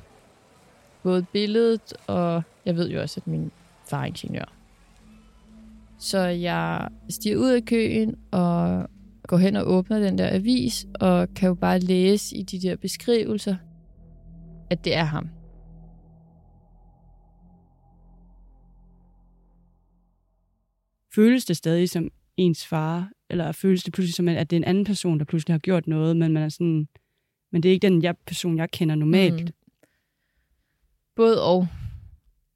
både 1.02 1.26
billedet, 1.32 1.94
og 2.06 2.42
jeg 2.64 2.76
ved 2.76 2.90
jo 2.90 3.00
også, 3.00 3.20
at 3.20 3.26
min 3.26 3.50
far 3.90 4.00
er 4.00 4.04
ingeniør. 4.04 4.52
Så 5.98 6.18
jeg 6.18 6.88
stiger 7.08 7.36
ud 7.36 7.50
af 7.50 7.64
køen 7.64 8.16
og 8.30 8.88
går 9.26 9.36
hen 9.36 9.56
og 9.56 9.70
åbner 9.72 9.98
den 9.98 10.18
der 10.18 10.34
avis, 10.34 10.86
og 11.00 11.28
kan 11.34 11.48
jo 11.48 11.54
bare 11.54 11.78
læse 11.78 12.36
i 12.36 12.42
de 12.42 12.60
der 12.60 12.76
beskrivelser, 12.76 13.56
at 14.70 14.84
det 14.84 14.94
er 14.94 15.04
ham. 15.04 15.28
Føles 21.14 21.44
det 21.44 21.56
stadig 21.56 21.90
som 21.90 22.10
ens 22.36 22.66
far, 22.66 23.10
eller 23.30 23.52
føles 23.52 23.82
det 23.82 23.92
pludselig 23.92 24.14
som, 24.14 24.28
at 24.28 24.50
det 24.50 24.56
er 24.56 24.60
en 24.60 24.64
anden 24.64 24.84
person, 24.84 25.18
der 25.18 25.24
pludselig 25.24 25.54
har 25.54 25.58
gjort 25.58 25.86
noget, 25.86 26.16
men 26.16 26.32
man 26.32 26.42
er 26.42 26.48
sådan, 26.48 26.88
men 27.50 27.62
det 27.62 27.68
er 27.68 27.72
ikke 27.72 27.88
den 27.88 28.02
jeg, 28.02 28.14
person, 28.26 28.58
jeg 28.58 28.70
kender 28.70 28.94
normalt. 28.94 29.44
Mm. 29.44 29.52
Både 31.16 31.42
og. 31.44 31.68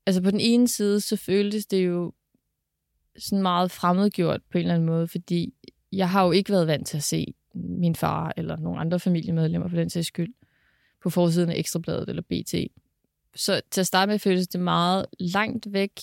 Altså 0.06 0.22
på 0.22 0.30
den 0.30 0.40
ene 0.40 0.68
side, 0.68 1.00
så 1.00 1.16
føltes 1.16 1.66
det 1.66 1.86
jo 1.86 2.12
sådan 3.18 3.42
meget 3.42 3.70
fremmedgjort 3.70 4.40
på 4.50 4.58
en 4.58 4.62
eller 4.62 4.74
anden 4.74 4.86
måde, 4.86 5.08
fordi 5.08 5.54
jeg 5.92 6.10
har 6.10 6.24
jo 6.24 6.30
ikke 6.30 6.52
været 6.52 6.66
vant 6.66 6.86
til 6.86 6.96
at 6.96 7.02
se 7.02 7.34
min 7.54 7.94
far 7.94 8.32
eller 8.36 8.56
nogle 8.56 8.80
andre 8.80 9.00
familiemedlemmer 9.00 9.68
for 9.68 9.76
den 9.76 9.90
sags 9.90 10.06
skyld 10.06 10.34
på 11.02 11.10
forsiden 11.10 11.50
af 11.50 11.58
Ekstrabladet 11.58 12.08
eller 12.08 12.22
BT. 12.22 12.54
Så 13.34 13.60
til 13.70 13.80
at 13.80 13.86
starte 13.86 14.10
med 14.10 14.18
føltes 14.18 14.48
det 14.48 14.60
meget 14.60 15.06
langt 15.18 15.72
væk, 15.72 16.00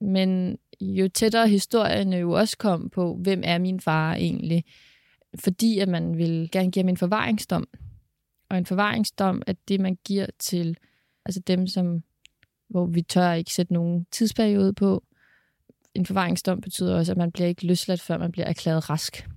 men 0.00 0.58
jo 0.80 1.08
tættere 1.08 1.48
historierne 1.48 2.16
jo 2.16 2.30
også 2.32 2.56
kom 2.56 2.90
på, 2.90 3.16
hvem 3.16 3.42
er 3.44 3.58
min 3.58 3.80
far 3.80 4.14
egentlig, 4.14 4.64
fordi 5.38 5.78
at 5.78 5.88
man 5.88 6.18
vil 6.18 6.48
gerne 6.52 6.70
give 6.70 6.82
ham 6.82 6.88
en 6.88 6.96
forvaringsdom. 6.96 7.68
Og 8.48 8.58
en 8.58 8.66
forvaringsdom 8.66 9.42
er 9.46 9.52
det, 9.68 9.80
man 9.80 9.98
giver 10.04 10.26
til 10.38 10.76
altså 11.24 11.40
dem, 11.40 11.66
som, 11.66 12.02
hvor 12.68 12.86
vi 12.86 13.02
tør 13.02 13.32
ikke 13.32 13.52
sætte 13.52 13.72
nogen 13.72 14.06
tidsperiode 14.10 14.72
på, 14.72 15.02
en 15.96 16.06
forvaringsdom 16.06 16.60
betyder 16.60 16.96
også, 16.96 17.12
at 17.12 17.18
man 17.18 17.32
bliver 17.32 17.48
ikke 17.48 17.66
løsladt, 17.66 18.00
før 18.00 18.18
man 18.18 18.32
bliver 18.32 18.46
erklæret 18.46 18.90
rask. 18.90 19.28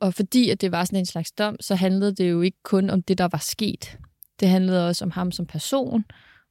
Og 0.00 0.14
fordi 0.14 0.50
at 0.50 0.60
det 0.60 0.72
var 0.72 0.84
sådan 0.84 0.98
en 0.98 1.06
slags 1.06 1.32
dom, 1.32 1.56
så 1.60 1.74
handlede 1.74 2.14
det 2.14 2.30
jo 2.30 2.40
ikke 2.40 2.62
kun 2.62 2.90
om 2.90 3.02
det, 3.02 3.18
der 3.18 3.28
var 3.32 3.38
sket. 3.38 3.98
Det 4.40 4.48
handlede 4.48 4.88
også 4.88 5.04
om 5.04 5.10
ham 5.10 5.32
som 5.32 5.46
person, 5.46 6.04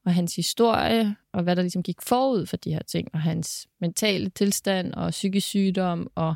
og 0.04 0.14
hans 0.14 0.36
historie, 0.36 1.16
og 1.36 1.42
hvad 1.42 1.56
der 1.56 1.62
ligesom 1.62 1.82
gik 1.82 2.02
forud 2.02 2.46
for 2.46 2.56
de 2.56 2.72
her 2.72 2.82
ting, 2.82 3.08
og 3.12 3.20
hans 3.20 3.66
mentale 3.80 4.30
tilstand, 4.30 4.94
og 4.94 5.10
psykisk 5.10 5.46
sygdom, 5.46 6.10
og, 6.14 6.34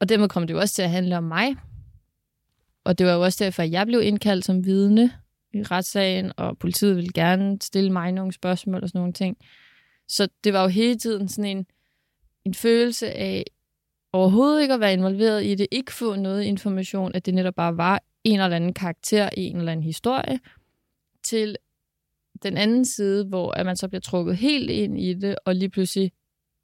og 0.00 0.08
dermed 0.08 0.28
kom 0.28 0.46
det 0.46 0.54
jo 0.54 0.58
også 0.58 0.74
til 0.74 0.82
at 0.82 0.90
handle 0.90 1.16
om 1.16 1.24
mig. 1.24 1.56
Og 2.84 2.98
det 2.98 3.06
var 3.06 3.12
jo 3.12 3.22
også 3.22 3.44
derfor, 3.44 3.62
at 3.62 3.70
jeg 3.70 3.86
blev 3.86 4.02
indkaldt 4.02 4.44
som 4.44 4.64
vidne 4.64 5.12
i 5.54 5.62
retssagen, 5.62 6.32
og 6.36 6.58
politiet 6.58 6.96
ville 6.96 7.12
gerne 7.12 7.58
stille 7.62 7.92
mig 7.92 8.12
nogle 8.12 8.32
spørgsmål 8.32 8.82
og 8.82 8.88
sådan 8.88 8.98
nogle 8.98 9.12
ting. 9.12 9.36
Så 10.08 10.28
det 10.44 10.52
var 10.52 10.62
jo 10.62 10.68
hele 10.68 10.98
tiden 10.98 11.28
sådan 11.28 11.56
en, 11.56 11.66
en 12.44 12.54
følelse 12.54 13.10
af 13.10 13.44
overhovedet 14.12 14.62
ikke 14.62 14.74
at 14.74 14.80
være 14.80 14.92
involveret 14.92 15.44
i 15.44 15.54
det, 15.54 15.66
ikke 15.70 15.92
få 15.92 16.16
noget 16.16 16.42
information, 16.42 17.14
at 17.14 17.26
det 17.26 17.34
netop 17.34 17.54
bare 17.54 17.76
var 17.76 18.02
en 18.24 18.40
eller 18.40 18.56
anden 18.56 18.74
karakter 18.74 19.30
i 19.36 19.42
en 19.42 19.56
eller 19.56 19.72
anden 19.72 19.84
historie, 19.84 20.40
til 21.24 21.56
den 22.42 22.56
anden 22.56 22.84
side, 22.84 23.24
hvor 23.24 23.50
at 23.50 23.66
man 23.66 23.76
så 23.76 23.88
bliver 23.88 24.00
trukket 24.00 24.36
helt 24.36 24.70
ind 24.70 25.00
i 25.00 25.14
det, 25.14 25.36
og 25.44 25.54
lige 25.54 25.68
pludselig, 25.68 26.12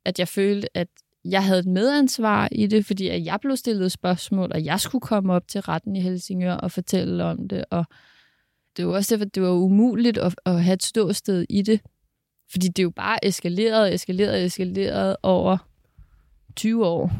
at 0.04 0.18
jeg 0.18 0.28
følte, 0.28 0.76
at 0.76 0.88
jeg 1.24 1.44
havde 1.44 1.60
et 1.60 1.66
medansvar 1.66 2.48
i 2.52 2.66
det, 2.66 2.86
fordi 2.86 3.08
at 3.08 3.24
jeg 3.24 3.38
blev 3.40 3.56
stillet 3.56 3.92
spørgsmål, 3.92 4.52
og 4.52 4.64
jeg 4.64 4.80
skulle 4.80 5.02
komme 5.02 5.32
op 5.32 5.48
til 5.48 5.60
retten 5.60 5.96
i 5.96 6.00
Helsingør 6.00 6.54
og 6.54 6.72
fortælle 6.72 7.24
om 7.24 7.48
det, 7.48 7.64
og 7.70 7.84
det 8.76 8.86
var 8.86 8.92
også 8.92 9.14
derfor, 9.14 9.24
det 9.24 9.42
var 9.42 9.50
umuligt 9.50 10.18
at, 10.18 10.34
at 10.46 10.62
have 10.62 10.74
et 10.74 10.82
ståsted 10.82 11.46
i 11.48 11.62
det, 11.62 11.80
fordi 12.50 12.68
det 12.68 12.78
er 12.78 12.82
jo 12.82 12.90
bare 12.90 13.24
eskaleret, 13.24 13.94
eskaleret, 13.94 14.44
eskaleret 14.44 15.16
over 15.22 15.56
20 16.56 16.86
år, 16.86 17.12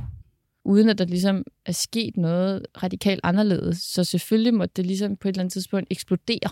uden 0.65 0.89
at 0.89 0.99
der 0.99 1.05
ligesom 1.05 1.45
er 1.67 1.73
sket 1.73 2.17
noget 2.17 2.67
radikalt 2.83 3.21
anderledes. 3.23 3.79
Så 3.79 4.05
selvfølgelig 4.05 4.55
måtte 4.55 4.73
det 4.77 4.87
ligesom 4.87 5.17
på 5.17 5.29
et 5.29 5.33
eller 5.33 5.41
andet 5.43 5.53
tidspunkt 5.53 5.87
eksplodere. 5.91 6.51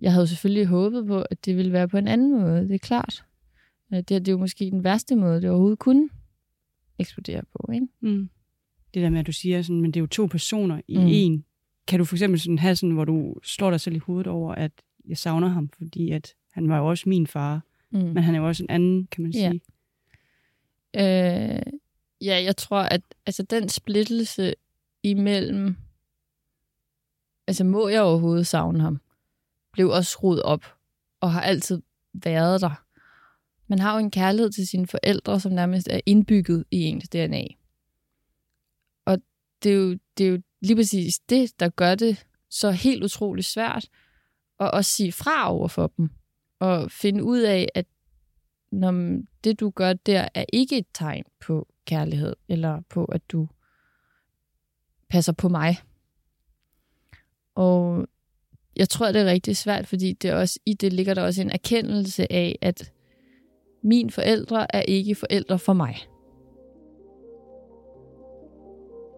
Jeg 0.00 0.12
havde 0.12 0.26
selvfølgelig 0.26 0.66
håbet 0.66 1.06
på, 1.06 1.22
at 1.30 1.44
det 1.44 1.56
ville 1.56 1.72
være 1.72 1.88
på 1.88 1.96
en 1.96 2.08
anden 2.08 2.40
måde, 2.40 2.62
det 2.62 2.74
er 2.74 2.78
klart. 2.78 3.24
Det, 3.90 4.08
det 4.08 4.28
er 4.28 4.32
jo 4.32 4.38
måske 4.38 4.70
den 4.70 4.84
værste 4.84 5.16
måde, 5.16 5.42
det 5.42 5.50
overhovedet 5.50 5.78
kunne 5.78 6.08
eksplodere 6.98 7.42
på. 7.52 7.72
Ikke? 7.72 7.86
Mm. 8.00 8.30
Det 8.94 9.02
der 9.02 9.10
med, 9.10 9.20
at 9.20 9.26
du 9.26 9.32
siger, 9.32 9.62
sådan, 9.62 9.80
men 9.80 9.90
det 9.90 10.00
er 10.00 10.02
jo 10.02 10.06
to 10.06 10.26
personer 10.26 10.80
i 10.88 10.98
mm. 10.98 11.06
en. 11.06 11.44
Kan 11.86 11.98
du 11.98 12.04
for 12.04 12.14
eksempel 12.14 12.40
sådan 12.40 12.58
have 12.58 12.76
sådan, 12.76 12.94
hvor 12.94 13.04
du 13.04 13.34
slår 13.42 13.70
dig 13.70 13.80
selv 13.80 13.96
i 13.96 13.98
hovedet 13.98 14.26
over, 14.26 14.54
at 14.54 14.72
jeg 15.08 15.18
savner 15.18 15.48
ham, 15.48 15.68
fordi 15.68 16.10
at 16.10 16.34
han 16.52 16.68
var 16.68 16.78
jo 16.78 16.86
også 16.86 17.08
min 17.08 17.26
far, 17.26 17.60
Mm. 17.90 18.00
Men 18.00 18.22
han 18.22 18.34
er 18.34 18.38
jo 18.38 18.46
også 18.46 18.62
en 18.62 18.70
anden, 18.70 19.06
kan 19.06 19.22
man 19.22 19.32
sige. 19.32 19.60
Ja, 20.94 21.56
øh, 21.56 21.62
ja 22.20 22.42
jeg 22.44 22.56
tror, 22.56 22.78
at 22.78 23.02
altså, 23.26 23.42
den 23.42 23.68
splittelse 23.68 24.54
imellem, 25.02 25.76
altså 27.46 27.64
må 27.64 27.88
jeg 27.88 28.02
overhovedet 28.02 28.46
savne 28.46 28.80
ham, 28.80 29.00
blev 29.72 29.88
også 29.88 30.18
rodet 30.22 30.42
op, 30.42 30.74
og 31.20 31.32
har 31.32 31.40
altid 31.40 31.82
været 32.12 32.60
der. 32.60 32.84
Man 33.66 33.78
har 33.78 33.92
jo 33.92 33.98
en 33.98 34.10
kærlighed 34.10 34.50
til 34.50 34.68
sine 34.68 34.86
forældre, 34.86 35.40
som 35.40 35.52
nærmest 35.52 35.88
er 35.90 36.00
indbygget 36.06 36.64
i 36.70 36.76
ens 36.82 37.08
DNA. 37.08 37.44
Og 39.04 39.18
det 39.62 39.72
er 39.72 39.76
jo, 39.76 39.98
det 40.18 40.26
er 40.26 40.30
jo 40.30 40.42
lige 40.60 40.76
præcis 40.76 41.18
det, 41.18 41.60
der 41.60 41.68
gør 41.68 41.94
det 41.94 42.26
så 42.50 42.70
helt 42.70 43.04
utroligt 43.04 43.46
svært 43.46 43.88
at 44.60 44.70
også 44.70 44.90
sige 44.90 45.12
fra 45.12 45.52
over 45.52 45.68
for 45.68 45.92
dem 45.96 46.10
og 46.58 46.90
finde 46.90 47.24
ud 47.24 47.40
af, 47.40 47.68
at 47.74 47.86
når 48.72 49.20
det, 49.44 49.60
du 49.60 49.70
gør 49.70 49.92
der, 49.92 50.28
er 50.34 50.44
ikke 50.52 50.78
et 50.78 50.86
tegn 50.94 51.24
på 51.40 51.68
kærlighed, 51.84 52.36
eller 52.48 52.80
på, 52.88 53.04
at 53.04 53.30
du 53.32 53.48
passer 55.08 55.32
på 55.32 55.48
mig. 55.48 55.78
Og 57.54 58.06
jeg 58.80 58.88
tror, 58.88 59.06
det 59.06 59.20
er 59.20 59.24
rigtig 59.24 59.56
svært, 59.56 59.86
fordi 59.86 60.12
det 60.12 60.32
også, 60.32 60.58
i 60.66 60.74
det 60.74 60.92
ligger 60.92 61.14
der 61.14 61.22
også 61.22 61.42
en 61.42 61.50
erkendelse 61.50 62.32
af, 62.32 62.58
at 62.60 62.92
mine 63.82 64.10
forældre 64.10 64.76
er 64.76 64.82
ikke 64.82 65.14
forældre 65.14 65.58
for 65.58 65.72
mig. 65.72 65.96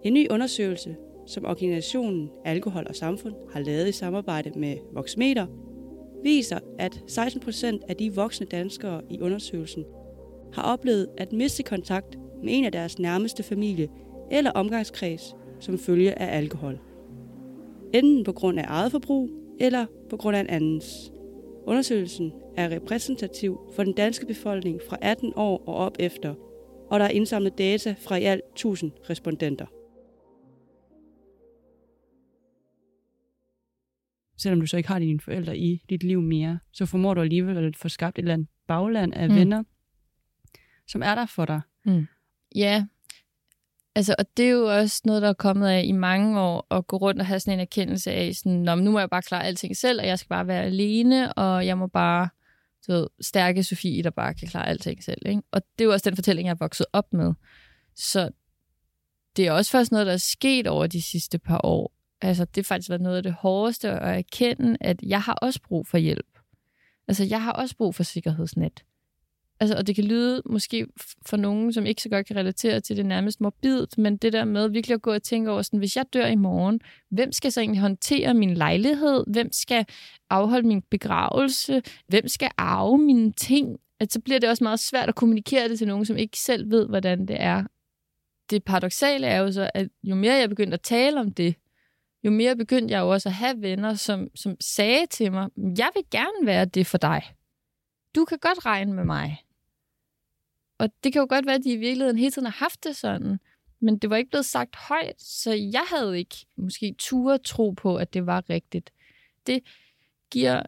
En 0.04 0.14
ny 0.14 0.28
undersøgelse, 0.31 0.97
som 1.26 1.45
organisationen 1.45 2.31
Alkohol 2.45 2.87
og 2.88 2.95
Samfund 2.95 3.35
har 3.52 3.61
lavet 3.61 3.88
i 3.88 3.92
samarbejde 3.92 4.59
med 4.59 4.76
Voxmeter, 4.92 5.47
viser, 6.23 6.59
at 6.78 7.00
16 7.07 7.40
procent 7.40 7.83
af 7.88 7.97
de 7.97 8.14
voksne 8.14 8.47
danskere 8.47 9.02
i 9.11 9.21
undersøgelsen 9.21 9.85
har 10.52 10.62
oplevet 10.62 11.09
at 11.19 11.33
miste 11.33 11.62
kontakt 11.62 12.19
med 12.45 12.54
en 12.54 12.64
af 12.64 12.73
deres 12.73 12.99
nærmeste 12.99 13.42
familie 13.42 13.88
eller 14.31 14.50
omgangskreds 14.50 15.35
som 15.61 15.78
følge 15.78 16.19
af 16.19 16.37
alkohol. 16.37 16.78
Enten 17.95 18.25
på 18.25 18.33
grund 18.33 18.59
af 18.59 18.64
eget 18.69 18.90
forbrug 18.92 19.41
eller 19.61 19.87
på 20.11 20.16
grund 20.16 20.37
af 20.37 20.40
en 20.40 20.50
andens. 20.50 21.12
Undersøgelsen 21.66 22.32
er 22.56 22.68
repræsentativ 22.71 23.61
for 23.76 23.85
den 23.85 23.92
danske 23.92 24.26
befolkning 24.26 24.80
fra 24.88 24.97
18 25.02 25.32
år 25.37 25.68
og 25.68 25.75
op 25.75 25.97
efter, 25.99 26.35
og 26.90 27.00
der 27.00 27.06
er 27.06 27.11
indsamlet 27.11 27.59
data 27.59 27.94
fra 28.06 28.16
i 28.16 28.23
alt 28.23 28.42
1000 28.52 28.92
respondenter. 29.11 29.66
Selvom 34.38 34.61
du 34.61 34.66
så 34.66 34.76
ikke 34.76 34.88
har 34.88 34.99
dine 34.99 35.21
forældre 35.21 35.59
i 35.59 35.82
dit 35.90 36.02
liv 36.02 36.21
mere, 36.21 36.59
så 36.73 36.87
formår 36.87 37.14
du 37.14 37.21
alligevel 37.21 37.56
at 37.56 37.76
få 37.76 37.88
skabt 37.88 38.18
et 38.18 38.23
eller 38.23 38.35
andet 38.35 38.49
bagland 38.68 39.14
af 39.14 39.28
mm. 39.28 39.35
venner, 39.35 39.62
som 40.87 41.02
er 41.02 41.14
der 41.14 41.26
for 41.26 41.44
dig. 41.44 41.61
Mm. 41.85 42.06
Ja, 42.54 42.87
altså, 43.94 44.14
og 44.18 44.25
det 44.37 44.44
er 44.44 44.50
jo 44.50 44.66
også 44.78 45.02
noget, 45.04 45.22
der 45.22 45.28
er 45.28 45.32
kommet 45.32 45.68
af 45.68 45.82
i 45.87 45.92
mange 45.92 46.40
år, 46.40 46.66
at 46.70 46.87
gå 46.87 46.96
rundt 46.96 47.20
og 47.20 47.26
have 47.26 47.40
sådan 47.40 47.58
en 47.58 47.61
erkendelse 47.61 48.12
af, 48.12 48.34
sådan, 48.34 48.78
nu 48.78 48.90
må 48.90 48.99
jeg 48.99 49.11
bare 49.11 49.22
klare 49.22 49.44
alting 49.44 49.76
selv, 49.76 50.00
og 50.00 50.06
jeg 50.06 50.18
skal 50.18 50.28
bare 50.28 50.46
være 50.46 50.64
alene, 50.64 51.32
og 51.32 51.66
jeg 51.66 51.78
må 51.78 51.87
bare, 51.87 52.28
du 52.87 52.92
ved, 52.92 53.06
stærke 53.20 53.64
Sofie, 53.64 54.02
der 54.02 54.11
bare 54.11 54.34
kan 54.34 54.49
klare 54.49 54.68
alting 54.68 55.04
selv. 55.04 55.20
Ikke? 55.26 55.42
Og 55.52 55.62
det 55.78 55.84
er 55.84 55.87
jo 55.87 55.92
også 55.92 56.11
den 56.11 56.16
fortælling, 56.16 56.46
jeg 56.46 56.52
er 56.52 56.58
vokset 56.61 56.87
op 56.92 57.12
med. 57.12 57.32
Så 57.96 58.30
det 59.37 59.46
er 59.46 59.52
også 59.52 59.70
først 59.70 59.92
noget, 59.92 60.06
der 60.06 60.12
er 60.12 60.16
sket 60.16 60.66
over 60.66 60.87
de 60.87 61.02
sidste 61.02 61.38
par 61.38 61.61
år. 61.64 61.92
Altså, 62.20 62.44
det 62.44 62.56
har 62.56 62.62
faktisk 62.62 62.88
været 62.88 63.02
noget 63.02 63.16
af 63.16 63.22
det 63.22 63.32
hårdeste 63.32 63.90
at 63.90 64.18
erkende, 64.18 64.76
at 64.80 65.02
jeg 65.02 65.22
har 65.22 65.32
også 65.32 65.61
brug 65.62 65.87
for 65.87 65.99
hjælp. 65.99 66.38
Altså, 67.08 67.25
jeg 67.25 67.42
har 67.42 67.52
også 67.52 67.76
brug 67.76 67.94
for 67.94 68.02
sikkerhedsnet. 68.02 68.84
Altså, 69.62 69.76
og 69.76 69.87
det 69.87 69.95
kan 69.95 70.04
lyde 70.04 70.42
måske 70.47 70.87
for 71.26 71.37
nogen, 71.37 71.73
som 71.73 71.87
ikke 71.87 72.02
så 72.02 72.09
godt 72.09 72.26
kan 72.26 72.37
relatere 72.37 72.81
til 72.81 72.97
det 72.97 73.07
nærmest 73.07 73.40
morbidt, 73.40 73.99
men 73.99 74.16
det 74.16 74.33
der 74.33 74.45
med 74.45 74.69
virkelig 74.69 74.95
at 74.95 75.02
gå 75.02 75.12
og 75.12 75.23
tænke 75.23 75.50
over, 75.50 75.62
sådan, 75.62 75.78
hvis 75.78 75.97
jeg 75.97 76.04
dør 76.12 76.26
i 76.26 76.35
morgen, 76.35 76.81
hvem 77.11 77.33
skal 77.33 77.52
så 77.52 77.61
egentlig 77.61 77.81
håndtere 77.81 78.35
min 78.35 78.54
lejlighed? 78.54 79.25
Hvem 79.26 79.52
skal 79.52 79.87
afholde 80.31 80.69
min 80.69 80.83
begravelse? 80.83 81.83
Hvem 82.09 82.28
skal 82.28 82.50
arve 82.57 82.99
mine 82.99 83.33
ting? 83.33 83.78
At 84.00 84.12
så 84.12 84.21
bliver 84.21 84.40
det 84.40 84.49
også 84.49 84.64
meget 84.64 84.81
svært 84.81 85.09
at 85.09 85.14
kommunikere 85.14 85.69
det 85.69 85.78
til 85.78 85.88
nogen, 85.88 86.04
som 86.04 86.16
ikke 86.16 86.38
selv 86.38 86.71
ved, 86.71 86.87
hvordan 86.88 87.26
det 87.26 87.37
er. 87.40 87.64
Det 88.50 88.64
paradoxale 88.64 89.26
er 89.26 89.38
jo 89.38 89.52
så, 89.52 89.71
at 89.75 89.88
jo 90.02 90.14
mere 90.14 90.35
jeg 90.35 90.49
begyndte 90.49 90.75
at 90.75 90.81
tale 90.81 91.21
om 91.21 91.33
det, 91.33 91.54
jo 92.25 92.31
mere 92.31 92.57
begyndte 92.57 92.95
jeg 92.95 93.00
jo 93.00 93.09
også 93.09 93.28
at 93.28 93.35
have 93.35 93.62
venner, 93.62 93.95
som, 93.95 94.28
som 94.35 94.57
sagde 94.61 95.07
til 95.07 95.33
mig, 95.33 95.49
jeg 95.57 95.90
vil 95.95 96.04
gerne 96.11 96.47
være 96.47 96.64
det 96.64 96.87
for 96.87 96.99
dig. 96.99 97.23
Du 98.14 98.25
kan 98.25 98.38
godt 98.38 98.66
regne 98.66 98.92
med 98.92 99.04
mig. 99.04 99.45
Og 100.83 100.89
det 101.05 101.12
kan 101.12 101.21
jo 101.21 101.27
godt 101.29 101.47
være, 101.47 101.55
at 101.55 101.65
de 101.65 101.73
i 101.73 101.77
virkeligheden 101.77 102.19
hele 102.19 102.31
tiden 102.31 102.47
har 102.47 102.57
haft 102.59 102.85
det 102.85 102.97
sådan, 102.97 103.39
men 103.81 103.99
det 103.99 104.11
var 104.11 104.17
ikke 104.17 104.31
blevet 104.31 104.47
sagt 104.47 104.77
højt, 104.77 105.23
så 105.23 105.53
jeg 105.53 105.85
havde 105.87 106.19
ikke 106.19 106.37
måske 106.57 106.95
ture 106.99 107.39
tro 107.39 107.71
på, 107.71 107.97
at 107.97 108.15
det 108.15 108.27
var 108.27 108.51
rigtigt. 108.51 108.93
Det 109.47 109.62
giver 110.31 110.62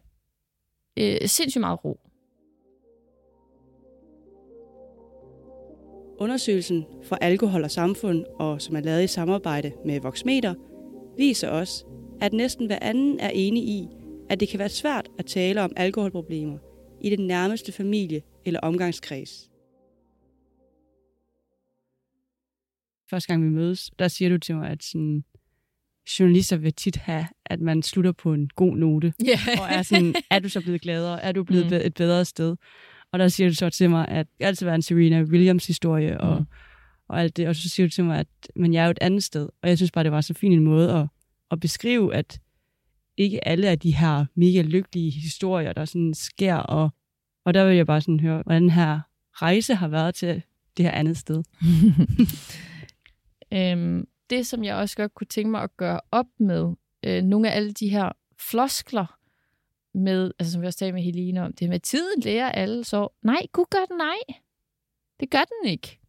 øh, 0.97 1.27
sindssygt 1.27 1.59
meget 1.59 1.85
ro. 1.85 1.99
Undersøgelsen 6.19 6.85
for 7.03 7.15
alkohol 7.15 7.63
og 7.63 7.71
samfund, 7.71 8.25
og 8.39 8.61
som 8.61 8.75
er 8.75 8.81
lavet 8.81 9.03
i 9.03 9.07
samarbejde 9.07 9.73
med 9.85 9.99
Voxmeter, 9.99 10.53
viser 11.17 11.49
også, 11.49 11.85
at 12.21 12.33
næsten 12.33 12.65
hver 12.65 12.79
anden 12.81 13.19
er 13.19 13.29
enig 13.29 13.63
i, 13.63 13.87
at 14.29 14.39
det 14.39 14.49
kan 14.49 14.59
være 14.59 14.69
svært 14.69 15.09
at 15.19 15.25
tale 15.25 15.61
om 15.61 15.73
alkoholproblemer 15.75 16.57
i 17.01 17.15
den 17.15 17.27
nærmeste 17.27 17.71
familie 17.71 18.21
eller 18.45 18.59
omgangskreds. 18.59 19.54
Første 23.15 23.27
gang 23.27 23.43
vi 23.43 23.49
mødes, 23.49 23.91
der 23.99 24.07
siger 24.07 24.29
du 24.29 24.37
til 24.37 24.55
mig, 24.55 24.69
at 24.69 24.83
sådan, 24.83 25.23
journalister 26.19 26.57
vil 26.57 26.73
tit 26.73 26.95
have, 26.95 27.27
at 27.45 27.59
man 27.59 27.83
slutter 27.83 28.11
på 28.11 28.33
en 28.33 28.49
god 28.55 28.77
note. 28.77 29.13
Yeah. 29.27 29.61
og 29.61 29.67
er 29.69 29.81
sådan, 29.81 30.15
er 30.31 30.39
du 30.39 30.49
så 30.49 30.61
blevet 30.61 30.81
gladere? 30.81 31.23
Er 31.23 31.31
du 31.31 31.43
blevet 31.43 31.71
mm. 31.71 31.77
et 31.83 31.93
bedre 31.93 32.25
sted? 32.25 32.55
Og 33.11 33.19
der 33.19 33.27
siger 33.27 33.49
du 33.49 33.55
så 33.55 33.69
til 33.69 33.89
mig, 33.89 34.07
at 34.07 34.27
det 34.39 34.45
altid 34.45 34.65
været 34.65 34.75
en 34.75 34.81
Serena 34.81 35.21
Williams 35.21 35.67
historie, 35.67 36.21
og, 36.21 36.39
mm. 36.39 36.45
og 37.07 37.19
alt 37.19 37.37
det. 37.37 37.47
Og 37.47 37.55
så 37.55 37.69
siger 37.69 37.87
du 37.87 37.91
til 37.91 38.03
mig, 38.03 38.19
at 38.19 38.27
men 38.55 38.73
jeg 38.73 38.81
er 38.81 38.85
jo 38.85 38.91
et 38.91 38.97
andet 39.01 39.23
sted. 39.23 39.49
Og 39.61 39.69
jeg 39.69 39.77
synes 39.77 39.91
bare, 39.91 40.03
det 40.03 40.11
var 40.11 40.21
så 40.21 40.33
fin 40.33 40.51
en 40.51 40.63
måde 40.63 40.93
at, 40.93 41.07
at 41.51 41.59
beskrive, 41.59 42.15
at 42.15 42.39
ikke 43.17 43.47
alle 43.47 43.69
af 43.69 43.79
de 43.79 43.95
her 43.95 44.25
mega 44.35 44.61
lykkelige 44.61 45.11
historier, 45.11 45.73
der 45.73 45.85
sådan 45.85 46.13
sker. 46.13 46.55
Og, 46.55 46.89
og 47.45 47.53
der 47.53 47.65
vil 47.65 47.75
jeg 47.75 47.87
bare 47.87 48.01
sådan 48.01 48.19
høre, 48.19 48.41
hvordan 48.43 48.61
den 48.61 48.69
her 48.69 48.99
rejse 49.33 49.75
har 49.75 49.87
været 49.87 50.15
til 50.15 50.41
det 50.77 50.85
her 50.85 50.91
andet 50.91 51.17
sted. 51.17 51.43
Øhm, 53.53 54.07
det, 54.29 54.47
som 54.47 54.63
jeg 54.63 54.75
også 54.75 54.97
godt 54.97 55.13
kunne 55.13 55.27
tænke 55.27 55.51
mig 55.51 55.61
at 55.61 55.77
gøre 55.77 56.01
op 56.11 56.25
med, 56.37 56.73
øh, 57.03 57.23
nogle 57.23 57.51
af 57.51 57.55
alle 57.55 57.71
de 57.71 57.89
her 57.89 58.11
floskler, 58.39 59.19
med, 59.93 60.31
altså 60.39 60.51
som 60.51 60.61
vi 60.61 60.67
også 60.67 60.79
talte 60.79 60.93
med 60.93 61.03
Helene 61.03 61.43
om, 61.43 61.53
det 61.53 61.69
med 61.69 61.79
tiden 61.79 62.21
lærer 62.21 62.51
alle 62.51 62.83
så. 62.83 63.07
Nej, 63.21 63.47
Gud 63.51 63.65
gør 63.69 63.85
den 63.85 63.97
nej. 63.97 64.17
Det 65.19 65.29
gør 65.29 65.43
den 65.43 65.71
ikke. 65.71 65.99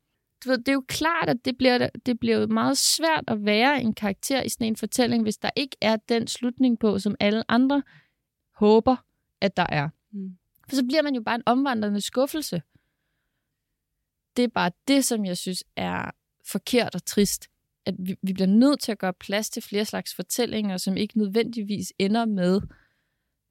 Du 0.44 0.48
ved, 0.48 0.58
det 0.58 0.68
er 0.68 0.72
jo 0.72 0.84
klart, 0.88 1.28
at 1.28 1.36
det 1.44 1.56
bliver, 1.58 1.88
det 2.06 2.20
bliver 2.20 2.46
meget 2.46 2.78
svært 2.78 3.24
at 3.28 3.44
være 3.44 3.80
en 3.80 3.94
karakter 3.94 4.42
i 4.42 4.48
sådan 4.48 4.66
en 4.66 4.76
fortælling, 4.76 5.22
hvis 5.22 5.38
der 5.38 5.50
ikke 5.56 5.76
er 5.80 5.96
den 5.96 6.26
slutning 6.26 6.78
på, 6.78 6.98
som 6.98 7.14
alle 7.20 7.50
andre 7.50 7.82
håber, 8.54 8.96
at 9.40 9.56
der 9.56 9.66
er. 9.68 9.88
Mm. 10.12 10.36
For 10.68 10.76
så 10.76 10.84
bliver 10.84 11.02
man 11.02 11.14
jo 11.14 11.22
bare 11.22 11.34
en 11.34 11.42
omvandrende 11.46 12.00
skuffelse. 12.00 12.62
Det 14.36 14.44
er 14.44 14.48
bare 14.48 14.70
det, 14.88 15.04
som 15.04 15.24
jeg 15.24 15.36
synes 15.36 15.64
er 15.76 16.10
forkert 16.46 16.94
og 16.94 17.04
trist. 17.04 17.48
At 17.86 17.94
vi, 17.98 18.16
vi 18.22 18.32
bliver 18.32 18.46
nødt 18.46 18.80
til 18.80 18.92
at 18.92 18.98
gøre 18.98 19.12
plads 19.12 19.50
til 19.50 19.62
flere 19.62 19.84
slags 19.84 20.14
fortællinger, 20.14 20.76
som 20.76 20.96
ikke 20.96 21.18
nødvendigvis 21.18 21.92
ender 21.98 22.24
med, 22.24 22.60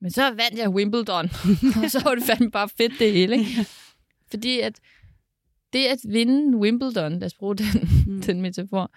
men 0.01 0.11
så 0.11 0.23
vandt 0.23 0.57
jeg 0.57 0.69
Wimbledon, 0.69 1.25
og 1.83 1.91
så 1.91 2.01
var 2.03 2.15
det 2.15 2.23
fandme 2.23 2.51
bare 2.51 2.69
fedt 2.69 2.93
det 2.99 3.13
hele. 3.13 3.37
Ikke? 3.37 3.65
Fordi 4.31 4.59
at 4.59 4.79
det 5.73 5.85
at 5.85 5.99
vinde 6.09 6.57
Wimbledon, 6.57 7.19
lad 7.19 7.25
os 7.25 7.33
bruge 7.33 7.55
den, 7.55 7.65
mm. 8.07 8.21
den 8.21 8.41
metafor, 8.41 8.91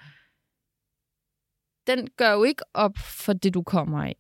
den 1.87 2.09
gør 2.17 2.33
jo 2.33 2.45
ikke 2.45 2.63
op 2.75 2.99
for 2.99 3.33
det, 3.33 3.55
du 3.55 3.63
kommer 3.63 4.03
af. 4.03 4.17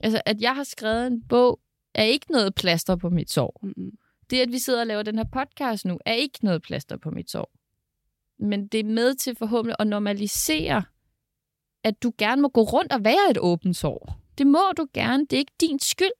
Altså, 0.00 0.22
at 0.26 0.40
jeg 0.40 0.54
har 0.54 0.64
skrevet 0.64 1.06
en 1.06 1.22
bog, 1.28 1.60
er 1.94 2.02
ikke 2.02 2.32
noget 2.32 2.54
plaster 2.54 2.96
på 2.96 3.10
mit 3.10 3.30
sår. 3.30 3.60
Mm-hmm. 3.62 3.90
Det, 4.30 4.40
at 4.40 4.52
vi 4.52 4.58
sidder 4.58 4.80
og 4.80 4.86
laver 4.86 5.02
den 5.02 5.16
her 5.16 5.24
podcast 5.32 5.84
nu, 5.84 5.98
er 6.04 6.12
ikke 6.12 6.38
noget 6.44 6.62
plaster 6.62 6.96
på 6.96 7.10
mit 7.10 7.30
sår 7.30 7.59
men 8.40 8.66
det 8.66 8.80
er 8.80 8.84
med 8.84 9.14
til 9.14 9.36
forhåbentlig 9.36 9.76
at 9.78 9.86
normalisere, 9.86 10.82
at 11.84 12.02
du 12.02 12.12
gerne 12.18 12.42
må 12.42 12.48
gå 12.48 12.62
rundt 12.62 12.92
og 12.92 13.04
være 13.04 13.30
et 13.30 13.38
åbent 13.38 13.76
sår. 13.76 14.20
Det 14.38 14.46
må 14.46 14.72
du 14.76 14.86
gerne. 14.94 15.22
Det 15.22 15.32
er 15.32 15.38
ikke 15.38 15.52
din 15.60 15.78
skyld. 15.78 16.12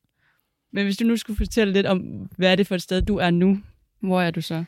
Men 0.71 0.85
hvis 0.85 0.97
du 0.97 1.05
nu 1.05 1.17
skulle 1.17 1.37
fortælle 1.37 1.73
lidt 1.73 1.87
om, 1.87 1.99
hvad 2.37 2.53
er 2.53 2.57
det 2.57 2.67
for 2.67 2.75
et 2.75 2.83
sted, 2.83 3.03
du 3.03 3.17
er 3.17 3.31
nu? 3.31 3.59
Hvor 4.01 4.21
er 4.21 4.31
du 4.31 4.41
så? 4.41 4.65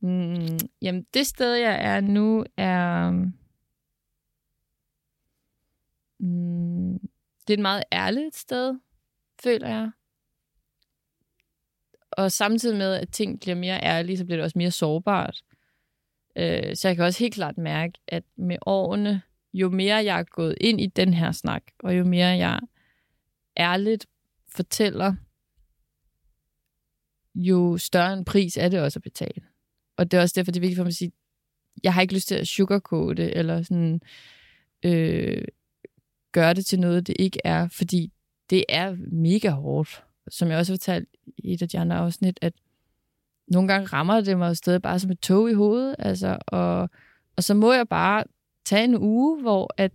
Mm, 0.00 0.58
jamen, 0.82 1.06
det 1.14 1.26
sted, 1.26 1.54
jeg 1.54 1.84
er 1.84 2.00
nu, 2.00 2.44
er... 2.56 3.10
Mm, 6.18 6.98
det 7.46 7.50
er 7.50 7.54
et 7.54 7.62
meget 7.62 7.84
ærligt 7.92 8.36
sted, 8.36 8.74
føler 9.42 9.68
jeg. 9.68 9.90
Og 12.10 12.32
samtidig 12.32 12.78
med, 12.78 12.94
at 12.94 13.12
ting 13.12 13.40
bliver 13.40 13.54
mere 13.54 13.80
ærlige, 13.82 14.18
så 14.18 14.24
bliver 14.24 14.36
det 14.36 14.44
også 14.44 14.58
mere 14.58 14.70
sårbart. 14.70 15.42
Øh, 16.36 16.76
så 16.76 16.88
jeg 16.88 16.96
kan 16.96 17.04
også 17.04 17.18
helt 17.18 17.34
klart 17.34 17.58
mærke, 17.58 17.98
at 18.08 18.24
med 18.36 18.56
årene, 18.66 19.22
jo 19.54 19.70
mere 19.70 19.96
jeg 19.96 20.18
er 20.18 20.22
gået 20.22 20.54
ind 20.60 20.80
i 20.80 20.86
den 20.86 21.14
her 21.14 21.32
snak, 21.32 21.62
og 21.78 21.98
jo 21.98 22.04
mere 22.04 22.26
jeg 22.28 22.60
ærligt 23.58 24.06
fortæller, 24.48 25.14
jo 27.34 27.78
større 27.78 28.12
en 28.12 28.24
pris 28.24 28.56
er 28.56 28.68
det 28.68 28.80
også 28.80 28.98
at 28.98 29.02
betale. 29.02 29.42
Og 29.96 30.10
det 30.10 30.16
er 30.16 30.22
også 30.22 30.32
derfor, 30.36 30.52
det 30.52 30.58
er 30.58 30.60
vigtigt 30.60 30.76
for 30.76 30.84
mig 30.84 30.88
at 30.88 30.94
sige, 30.94 31.12
jeg 31.82 31.94
har 31.94 32.02
ikke 32.02 32.14
lyst 32.14 32.28
til 32.28 32.34
at 32.34 32.48
sugarcoate, 32.48 33.34
eller 33.34 33.62
sådan, 33.62 34.00
øh, 34.84 35.44
gøre 36.32 36.54
det 36.54 36.66
til 36.66 36.80
noget, 36.80 37.06
det 37.06 37.16
ikke 37.18 37.38
er, 37.44 37.68
fordi 37.68 38.12
det 38.50 38.64
er 38.68 38.96
mega 39.12 39.50
hårdt. 39.50 40.04
Som 40.28 40.48
jeg 40.48 40.58
også 40.58 40.72
har 40.72 40.76
fortalt 40.76 41.08
i 41.38 41.52
et 41.52 41.62
af 41.62 41.68
de 41.68 41.78
andre 41.78 41.96
afsnit, 41.96 42.38
at 42.42 42.52
nogle 43.52 43.68
gange 43.68 43.86
rammer 43.86 44.20
det 44.20 44.38
mig 44.38 44.56
stadig 44.56 44.82
bare 44.82 44.98
som 44.98 45.10
et 45.10 45.20
tog 45.20 45.50
i 45.50 45.54
hovedet, 45.54 45.96
altså, 45.98 46.38
og, 46.46 46.90
og 47.36 47.44
så 47.44 47.54
må 47.54 47.72
jeg 47.72 47.88
bare 47.88 48.24
tage 48.64 48.84
en 48.84 48.96
uge, 48.98 49.40
hvor 49.40 49.74
at 49.76 49.92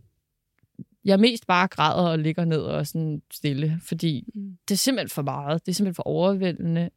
jeg 1.06 1.20
mest 1.20 1.48
bare 1.48 1.68
græder 1.68 2.10
og 2.10 2.20
ligger 2.20 2.46
ned 2.46 2.62
og 2.62 2.88
sådan 2.88 3.22
stille, 3.34 3.80
fordi 3.84 4.30
mm. 4.36 4.58
det 4.68 4.74
er 4.74 4.78
simpelthen 4.78 5.10
for 5.10 5.22
meget. 5.22 5.66
Det 5.66 5.72
er 5.72 5.76
simpelthen 5.76 5.96
for 5.96 6.04
overvældende. 6.04 6.90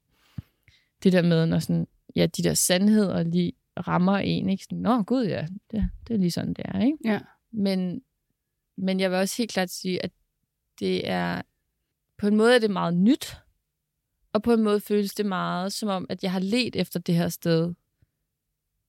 Det 1.03 1.13
der 1.13 1.23
med, 1.23 1.47
når 1.47 1.59
sådan, 1.59 1.87
ja, 2.17 2.27
de 2.27 2.43
der 2.43 2.55
sandheder 2.55 3.23
lige 3.23 3.53
rammer 3.87 4.19
en. 4.19 4.49
Ikke? 4.49 4.65
Sådan, 4.65 4.79
Nå, 4.79 5.03
gud 5.03 5.25
ja, 5.25 5.47
det, 5.71 5.91
det 6.09 6.15
er 6.15 6.19
lige 6.19 6.31
sådan, 6.31 6.55
det 6.55 6.65
er. 6.69 6.81
Ikke? 6.81 6.99
Ja. 7.05 7.21
Men, 7.53 8.03
men 8.77 9.01
jeg 9.01 9.11
vil 9.11 9.19
også 9.19 9.35
helt 9.39 9.51
klart 9.51 9.71
sige, 9.71 10.05
at 10.05 10.11
det 10.81 11.09
er 11.09 11.43
på 12.19 12.27
en 12.27 12.37
måde 12.37 12.55
er 12.55 12.59
det 12.59 12.71
meget 12.71 12.95
nyt, 12.95 13.37
og 14.33 14.43
på 14.43 14.53
en 14.53 14.63
måde 14.63 14.81
føles 14.81 15.15
det 15.15 15.27
meget 15.27 15.73
som 15.73 15.89
om, 15.89 16.07
at 16.09 16.23
jeg 16.23 16.33
har 16.33 16.41
let 16.41 16.77
efter 16.77 17.01
det 17.01 17.15
her 17.15 17.29
sted 17.29 17.75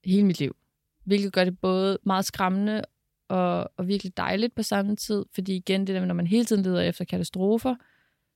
hele 0.06 0.26
mit 0.26 0.40
liv. 0.40 0.56
Hvilket 1.04 1.34
gør 1.34 1.44
det 1.44 1.60
både 1.60 1.98
meget 2.04 2.26
skræmmende 2.26 2.84
og, 3.28 3.72
og 3.78 3.88
virkelig 3.88 4.18
dejligt 4.18 4.56
på 4.56 4.64
samme 4.64 4.96
tid, 4.96 5.26
fordi 5.34 5.56
igen, 5.56 5.88
det 5.88 5.96
der 5.96 6.06
når 6.06 6.14
man 6.14 6.28
hele 6.28 6.46
tiden 6.46 6.64
leder 6.64 6.82
efter 6.82 7.06
katastrofer, 7.06 7.76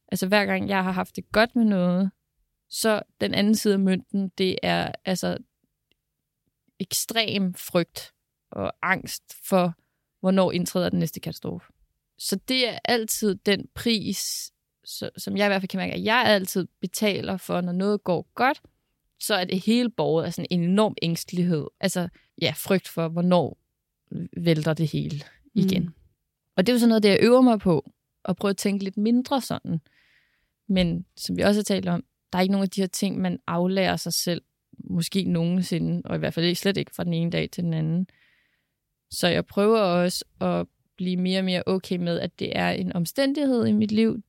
altså 0.08 0.28
hver 0.28 0.46
gang 0.46 0.70
jeg 0.70 0.84
har 0.84 0.92
haft 0.92 1.16
det 1.16 1.32
godt 1.32 1.56
med 1.56 1.66
noget, 1.66 2.12
så 2.70 3.02
den 3.22 3.34
anden 3.34 3.56
side 3.56 3.74
af 3.74 3.80
mønten, 3.80 4.30
det 4.30 4.60
er 4.64 4.92
altså 5.06 5.38
ekstrem 6.80 7.54
frygt 7.54 8.14
og 8.52 8.74
angst 8.82 9.24
for, 9.44 9.74
hvornår 10.20 10.52
indtræder 10.52 10.90
den 10.90 11.00
næste 11.00 11.20
katastrofe. 11.20 11.74
Så 12.18 12.40
det 12.48 12.70
er 12.70 12.80
altid 12.86 13.36
den 13.36 13.68
pris, 13.76 14.52
som 15.18 15.38
jeg 15.38 15.46
i 15.46 15.50
hvert 15.50 15.62
fald 15.62 15.70
kan 15.70 15.78
mærke, 15.78 15.94
at 15.94 16.04
jeg 16.04 16.24
altid 16.26 16.68
betaler 16.82 17.38
for, 17.38 17.62
når 17.62 17.72
noget 17.72 18.04
går 18.04 18.32
godt, 18.36 18.62
så 19.20 19.36
er 19.36 19.46
det 19.46 19.60
hele 19.60 19.90
borget 19.90 20.26
af 20.26 20.34
sådan 20.34 20.48
en 20.50 20.64
enorm 20.64 20.96
ængstelighed. 21.02 21.68
Altså, 21.80 22.08
ja, 22.42 22.54
frygt 22.58 22.88
for, 22.88 23.08
hvornår 23.08 23.58
vælter 24.38 24.74
det 24.74 24.88
hele 24.88 25.20
igen. 25.54 25.84
Mm. 25.84 25.94
Og 26.56 26.68
det 26.68 26.72
er 26.72 26.76
jo 26.76 26.80
sådan 26.80 26.90
noget, 26.90 27.04
det 27.04 27.10
jeg 27.10 27.20
øver 27.22 27.42
mig 27.42 27.60
på, 27.60 27.92
at 28.26 28.36
prøve 28.36 28.50
at 28.50 28.58
tænke 28.58 28.84
lidt 28.84 28.98
mindre 28.98 29.42
sådan. 29.42 29.82
Men 30.68 31.06
som 31.18 31.38
vi 31.38 31.42
også 31.42 31.60
har 31.60 31.64
talt 31.64 31.88
om, 31.88 32.04
der 32.34 32.38
er 32.38 32.42
ikke 32.42 32.52
nogen 32.52 32.64
af 32.64 32.70
de 32.70 32.82
her 32.82 32.88
ting, 32.88 33.22
man 33.22 33.40
aflærer 33.48 33.96
sig 33.96 34.14
selv, 34.14 34.42
måske 34.78 35.24
nogensinde, 35.24 36.02
og 36.06 36.16
i 36.16 36.20
hvert 36.20 36.34
fald 36.34 36.56
slet 36.56 36.78
ikke 36.78 36.96
fra 36.96 37.04
den 37.04 37.14
ene 37.14 37.32
dag 37.32 37.50
til 37.52 37.64
den 37.64 37.74
anden. 37.74 38.08
Så 39.12 39.28
jeg 39.28 39.46
prøver 39.46 39.80
også 39.80 40.26
at 40.42 40.68
blive 40.98 41.18
mere 41.18 41.40
og 41.40 41.46
mere 41.46 41.64
okay 41.66 41.98
med, 41.98 42.20
at 42.20 42.40
det 42.40 42.58
er 42.58 42.70
en 42.70 42.94
omstændighed 42.94 43.66
i 43.66 43.72
mit 43.72 43.92
liv. 43.92 44.24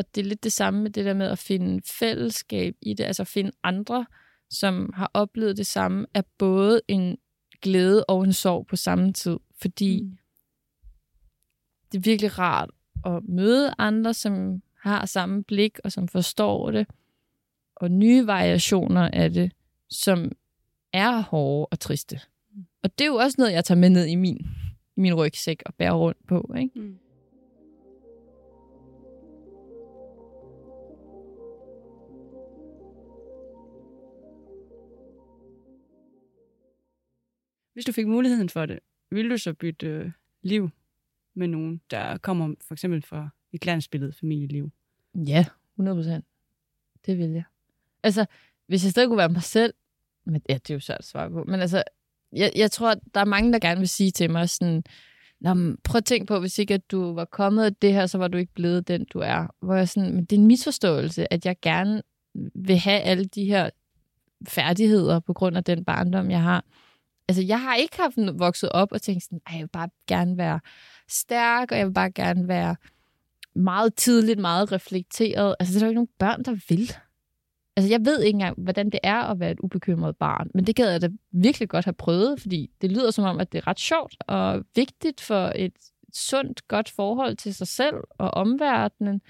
Og 0.00 0.14
det 0.14 0.20
er 0.20 0.24
lidt 0.24 0.44
det 0.44 0.52
samme 0.52 0.82
med 0.82 0.90
det 0.90 1.04
der 1.04 1.14
med 1.14 1.26
at 1.26 1.38
finde 1.38 1.82
fællesskab 1.86 2.74
i 2.82 2.94
det, 2.94 3.04
altså 3.04 3.24
finde 3.24 3.50
andre, 3.62 4.06
som 4.50 4.92
har 4.94 5.10
oplevet 5.14 5.56
det 5.56 5.66
samme, 5.66 6.06
er 6.14 6.22
både 6.38 6.80
en 6.88 7.18
glæde 7.62 8.04
og 8.04 8.24
en 8.24 8.32
sorg 8.32 8.66
på 8.66 8.76
samme 8.76 9.12
tid. 9.12 9.36
Fordi 9.60 10.02
mm. 10.02 10.18
det 11.92 11.98
er 11.98 12.02
virkelig 12.02 12.38
rart 12.38 12.70
at 13.06 13.22
møde 13.28 13.74
andre, 13.78 14.14
som 14.14 14.62
har 14.78 15.06
samme 15.06 15.44
blik 15.44 15.78
og 15.84 15.92
som 15.92 16.08
forstår 16.08 16.70
det. 16.70 16.86
Og 17.76 17.90
nye 17.90 18.26
variationer 18.26 19.10
af 19.12 19.32
det, 19.32 19.52
som 19.90 20.32
er 20.92 21.20
hårde 21.20 21.66
og 21.66 21.80
triste. 21.80 22.20
Mm. 22.54 22.66
Og 22.82 22.98
det 22.98 23.04
er 23.04 23.08
jo 23.08 23.16
også 23.16 23.34
noget, 23.38 23.52
jeg 23.52 23.64
tager 23.64 23.78
med 23.78 23.90
ned 23.90 24.06
i 24.06 24.14
min, 24.14 24.46
i 24.96 25.00
min 25.00 25.14
rygsæk 25.14 25.62
og 25.66 25.74
bærer 25.74 25.94
rundt 25.94 26.26
på. 26.26 26.54
Ikke? 26.58 26.80
Mm. 26.80 26.98
Hvis 37.72 37.84
du 37.84 37.92
fik 37.92 38.06
muligheden 38.06 38.48
for 38.48 38.66
det, 38.66 38.78
ville 39.10 39.30
du 39.30 39.38
så 39.38 39.54
bytte 39.54 39.86
øh, 39.86 40.10
liv 40.42 40.70
med 41.34 41.48
nogen, 41.48 41.80
der 41.90 42.18
kommer 42.18 42.54
for 42.66 42.74
eksempel 42.74 43.02
fra 43.02 43.28
et 43.52 43.60
glansbillede 43.60 44.12
familieliv? 44.12 44.70
Ja, 45.14 45.46
100 45.74 45.96
procent. 45.96 46.24
Det 47.06 47.18
vil 47.18 47.30
jeg. 47.30 47.44
Altså, 48.02 48.26
hvis 48.66 48.84
jeg 48.84 48.90
stadig 48.90 49.08
kunne 49.08 49.18
være 49.18 49.28
mig 49.28 49.42
selv, 49.42 49.74
men 50.24 50.42
ja, 50.48 50.54
det 50.54 50.70
er 50.70 50.74
jo 50.74 50.80
svært 50.80 50.98
at 50.98 51.04
svare 51.04 51.30
på, 51.30 51.44
men 51.44 51.60
altså, 51.60 51.82
jeg, 52.32 52.52
jeg 52.56 52.70
tror, 52.70 52.94
der 53.14 53.20
er 53.20 53.24
mange, 53.24 53.52
der 53.52 53.58
gerne 53.58 53.78
vil 53.80 53.88
sige 53.88 54.10
til 54.10 54.30
mig 54.30 54.48
sådan, 54.48 54.82
Nå, 55.40 55.54
men 55.54 55.76
prøv 55.84 55.98
at 55.98 56.04
tænke 56.04 56.26
på, 56.26 56.40
hvis 56.40 56.58
ikke 56.58 56.74
at 56.74 56.90
du 56.90 57.14
var 57.14 57.24
kommet 57.24 57.64
af 57.64 57.74
det 57.74 57.92
her, 57.92 58.06
så 58.06 58.18
var 58.18 58.28
du 58.28 58.38
ikke 58.38 58.54
blevet 58.54 58.88
den, 58.88 59.04
du 59.04 59.18
er. 59.18 59.46
Hvor 59.60 59.74
jeg 59.74 59.88
sådan, 59.88 60.14
men 60.14 60.24
det 60.24 60.36
er 60.36 60.40
en 60.40 60.46
misforståelse, 60.46 61.32
at 61.32 61.46
jeg 61.46 61.56
gerne 61.62 62.02
vil 62.54 62.78
have 62.78 63.00
alle 63.00 63.24
de 63.24 63.44
her 63.44 63.70
færdigheder 64.48 65.20
på 65.20 65.32
grund 65.32 65.56
af 65.56 65.64
den 65.64 65.84
barndom, 65.84 66.30
jeg 66.30 66.42
har 66.42 66.64
altså 67.30 67.42
jeg 67.42 67.62
har 67.62 67.74
ikke 67.74 67.96
haft 67.96 68.14
vokset 68.38 68.68
op 68.72 68.92
og 68.92 69.02
tænkt 69.02 69.22
sådan, 69.22 69.40
jeg 69.52 69.60
vil 69.60 69.68
bare 69.68 69.88
gerne 70.06 70.38
være 70.38 70.60
stærk, 71.08 71.72
og 71.72 71.78
jeg 71.78 71.86
vil 71.86 71.92
bare 71.92 72.10
gerne 72.10 72.48
være 72.48 72.76
meget 73.54 73.94
tidligt, 73.94 74.38
meget 74.38 74.72
reflekteret. 74.72 75.54
Altså, 75.60 75.74
det 75.74 75.76
er 75.76 75.80
der 75.80 75.86
jo 75.86 75.90
ikke 75.90 75.94
nogen 75.94 76.08
børn, 76.18 76.42
der 76.42 76.56
vil. 76.68 76.92
Altså, 77.76 77.90
jeg 77.90 78.04
ved 78.04 78.22
ikke 78.22 78.36
engang, 78.36 78.62
hvordan 78.62 78.90
det 78.90 79.00
er 79.02 79.16
at 79.16 79.40
være 79.40 79.50
et 79.50 79.60
ubekymret 79.60 80.16
barn, 80.16 80.50
men 80.54 80.66
det 80.66 80.76
gad 80.76 80.90
jeg 80.90 81.02
da 81.02 81.08
virkelig 81.32 81.68
godt 81.68 81.84
have 81.84 81.92
prøvet, 81.94 82.40
fordi 82.40 82.70
det 82.80 82.92
lyder 82.92 83.10
som 83.10 83.24
om, 83.24 83.40
at 83.40 83.52
det 83.52 83.58
er 83.58 83.66
ret 83.66 83.80
sjovt 83.80 84.16
og 84.26 84.64
vigtigt 84.74 85.20
for 85.20 85.52
et 85.56 85.72
sundt, 86.14 86.68
godt 86.68 86.90
forhold 86.90 87.36
til 87.36 87.54
sig 87.54 87.68
selv 87.68 87.96
og 88.18 88.30
omverdenen. 88.30 89.20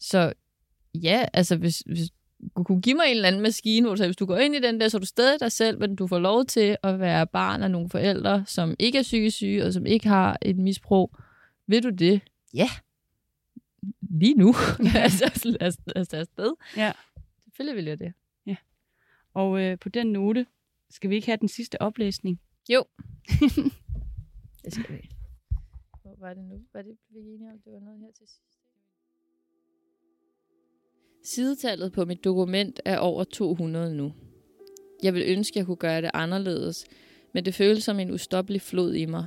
Så 0.00 0.32
ja, 0.94 1.26
altså 1.32 1.56
hvis, 1.56 1.78
hvis 1.78 2.10
kunne 2.54 2.80
give 2.80 2.94
mig 2.94 3.04
en 3.06 3.16
eller 3.16 3.28
anden 3.28 3.42
maskine, 3.42 3.86
hvor 3.86 3.96
du 3.96 4.04
hvis 4.04 4.16
du 4.16 4.26
går 4.26 4.36
ind 4.36 4.54
i 4.54 4.60
den 4.60 4.80
der, 4.80 4.88
så 4.88 4.96
er 4.96 4.98
du 4.98 5.06
stadig 5.06 5.40
dig 5.40 5.52
selv, 5.52 5.78
men 5.78 5.96
du 5.96 6.06
får 6.06 6.18
lov 6.18 6.44
til 6.44 6.76
at 6.82 7.00
være 7.00 7.26
barn 7.26 7.62
af 7.62 7.70
nogle 7.70 7.90
forældre, 7.90 8.44
som 8.46 8.74
ikke 8.78 8.98
er 8.98 9.02
psykisk 9.02 9.36
syge, 9.36 9.64
og 9.64 9.72
som 9.72 9.86
ikke 9.86 10.08
har 10.08 10.38
et 10.42 10.56
misbrug. 10.56 11.16
Vil 11.66 11.82
du 11.82 11.90
det? 11.90 12.20
Ja. 12.54 12.68
Lige 14.00 14.34
nu. 14.34 14.54
altså, 15.04 15.40
lad 15.60 15.68
os, 15.68 15.78
lad 15.86 16.02
os 16.02 16.08
tage 16.08 16.20
afsted. 16.20 16.54
Ja. 16.76 16.92
Selvfølgelig 17.44 17.76
vil 17.76 17.84
jeg 17.84 17.98
det. 17.98 18.12
Ja. 18.46 18.56
Og 19.34 19.60
øh, 19.60 19.78
på 19.78 19.88
den 19.88 20.06
note, 20.06 20.46
skal 20.90 21.10
vi 21.10 21.14
ikke 21.14 21.26
have 21.26 21.36
den 21.36 21.48
sidste 21.48 21.82
oplæsning? 21.82 22.40
Jo. 22.68 22.84
det 24.64 24.74
skal 24.74 24.96
vi. 24.96 25.10
Hvor 26.02 26.16
var 26.18 26.34
det 26.34 26.44
nu? 26.44 26.62
Var 26.72 26.82
det, 26.82 26.96
vi 27.08 27.18
enige 27.18 27.52
om, 27.52 27.58
det 27.64 27.72
var 27.72 27.80
noget 27.80 28.00
her 28.00 28.12
til 28.18 28.26
sidst? 28.28 28.53
Sidetallet 31.26 31.92
på 31.92 32.04
mit 32.04 32.24
dokument 32.24 32.80
er 32.84 32.98
over 32.98 33.24
200 33.24 33.94
nu. 33.94 34.12
Jeg 35.02 35.14
vil 35.14 35.24
ønske, 35.26 35.58
jeg 35.58 35.66
kunne 35.66 35.76
gøre 35.76 36.02
det 36.02 36.10
anderledes, 36.14 36.86
men 37.32 37.44
det 37.44 37.54
føles 37.54 37.84
som 37.84 38.00
en 38.00 38.10
ustoppelig 38.10 38.60
flod 38.60 38.94
i 38.94 39.06
mig. 39.06 39.26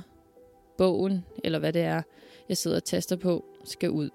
Bogen, 0.78 1.24
eller 1.44 1.58
hvad 1.58 1.72
det 1.72 1.82
er, 1.82 2.02
jeg 2.48 2.56
sidder 2.56 2.76
og 2.76 2.84
taster 2.84 3.16
på, 3.16 3.44
skal 3.64 3.90
ud. 3.90 4.10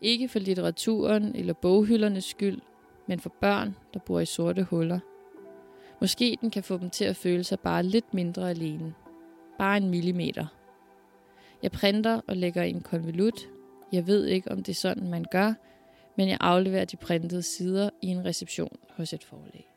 Ikke 0.00 0.28
for 0.28 0.38
litteraturen 0.38 1.36
eller 1.36 1.52
boghyldernes 1.52 2.24
skyld, 2.24 2.60
men 3.08 3.20
for 3.20 3.34
børn, 3.40 3.76
der 3.94 4.00
bor 4.00 4.20
i 4.20 4.26
sorte 4.26 4.62
huller. 4.62 4.98
Måske 6.00 6.38
den 6.40 6.50
kan 6.50 6.62
få 6.62 6.78
dem 6.78 6.90
til 6.90 7.04
at 7.04 7.16
føle 7.16 7.44
sig 7.44 7.60
bare 7.60 7.82
lidt 7.82 8.14
mindre 8.14 8.50
alene. 8.50 8.94
Bare 9.58 9.76
en 9.76 9.90
millimeter. 9.90 10.46
Jeg 11.62 11.72
printer 11.72 12.20
og 12.26 12.36
lægger 12.36 12.62
i 12.62 12.70
en 12.70 12.80
konvolut. 12.80 13.48
Jeg 13.92 14.06
ved 14.06 14.26
ikke, 14.26 14.52
om 14.52 14.62
det 14.62 14.72
er 14.72 14.76
sådan, 14.76 15.10
man 15.10 15.24
gør, 15.30 15.52
men 16.16 16.28
jeg 16.28 16.38
afleverer 16.40 16.84
de 16.84 16.96
printede 16.96 17.42
sider 17.42 17.90
i 18.02 18.06
en 18.06 18.24
reception 18.24 18.76
hos 18.96 19.12
et 19.12 19.24
forlag. 19.24 19.68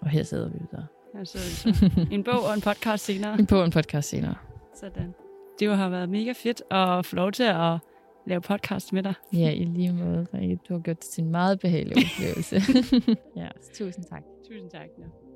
Og 0.00 0.08
her 0.08 0.22
sidder 0.22 0.48
vi 0.48 0.58
der. 0.70 0.82
Her 1.14 1.24
sidder 1.24 1.46
vi 1.46 1.78
så. 1.78 1.90
En 2.14 2.24
bog 2.24 2.44
og 2.48 2.54
en 2.54 2.60
podcast 2.60 3.04
senere. 3.04 3.38
En 3.38 3.46
bog 3.46 3.58
og 3.58 3.64
en 3.64 3.70
podcast 3.70 4.08
senere. 4.08 4.34
Sådan. 4.74 5.14
Det 5.58 5.76
har 5.76 5.88
været 5.88 6.08
mega 6.08 6.32
fedt 6.32 6.62
at 6.70 7.06
få 7.06 7.16
lov 7.16 7.32
til 7.32 7.42
at 7.42 7.78
lave 8.26 8.40
podcast 8.40 8.92
med 8.92 9.02
dig. 9.02 9.14
Ja, 9.32 9.50
i 9.50 9.64
lige 9.64 9.92
måde. 9.92 10.26
Du 10.68 10.74
har 10.74 10.80
gjort 10.80 11.02
det 11.02 11.10
til 11.10 11.24
en 11.24 11.30
meget 11.30 11.60
behagelig 11.60 11.96
oplevelse. 11.96 12.56
ja, 13.40 13.48
tusind 13.74 14.04
tak. 14.04 14.22
Tusind 14.48 14.70
tak. 14.70 14.88
Ja. 14.98 15.27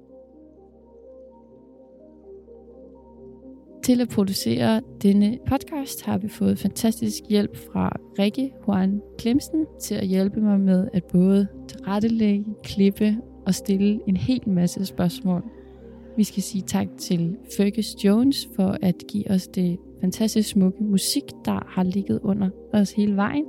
Til 3.84 4.00
at 4.00 4.08
producere 4.08 4.80
denne 5.02 5.38
podcast 5.48 6.02
har 6.02 6.18
vi 6.18 6.28
fået 6.28 6.58
fantastisk 6.58 7.22
hjælp 7.28 7.56
fra 7.56 7.96
Rikke 8.18 8.52
Juan 8.68 9.00
Klemsen 9.18 9.66
til 9.80 9.94
at 9.94 10.06
hjælpe 10.06 10.40
mig 10.40 10.60
med 10.60 10.88
at 10.92 11.04
både 11.04 11.46
tilrettelægge, 11.68 12.44
klippe 12.64 13.16
og 13.46 13.54
stille 13.54 14.00
en 14.06 14.16
hel 14.16 14.48
masse 14.48 14.86
spørgsmål. 14.86 15.44
Vi 16.16 16.24
skal 16.24 16.42
sige 16.42 16.62
tak 16.62 16.86
til 16.98 17.36
Fergus 17.56 18.04
Jones 18.04 18.48
for 18.56 18.76
at 18.82 19.02
give 19.08 19.30
os 19.30 19.46
det 19.46 19.78
fantastisk 20.00 20.48
smukke 20.48 20.84
musik, 20.84 21.24
der 21.44 21.66
har 21.68 21.82
ligget 21.82 22.20
under 22.22 22.50
os 22.72 22.92
hele 22.92 23.16
vejen. 23.16 23.44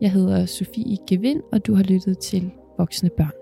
Jeg 0.00 0.12
hedder 0.12 0.46
Sofie 0.46 0.96
Gevind, 1.08 1.40
og 1.52 1.66
du 1.66 1.74
har 1.74 1.82
lyttet 1.82 2.18
til 2.18 2.50
Voksne 2.78 3.10
Børn. 3.16 3.39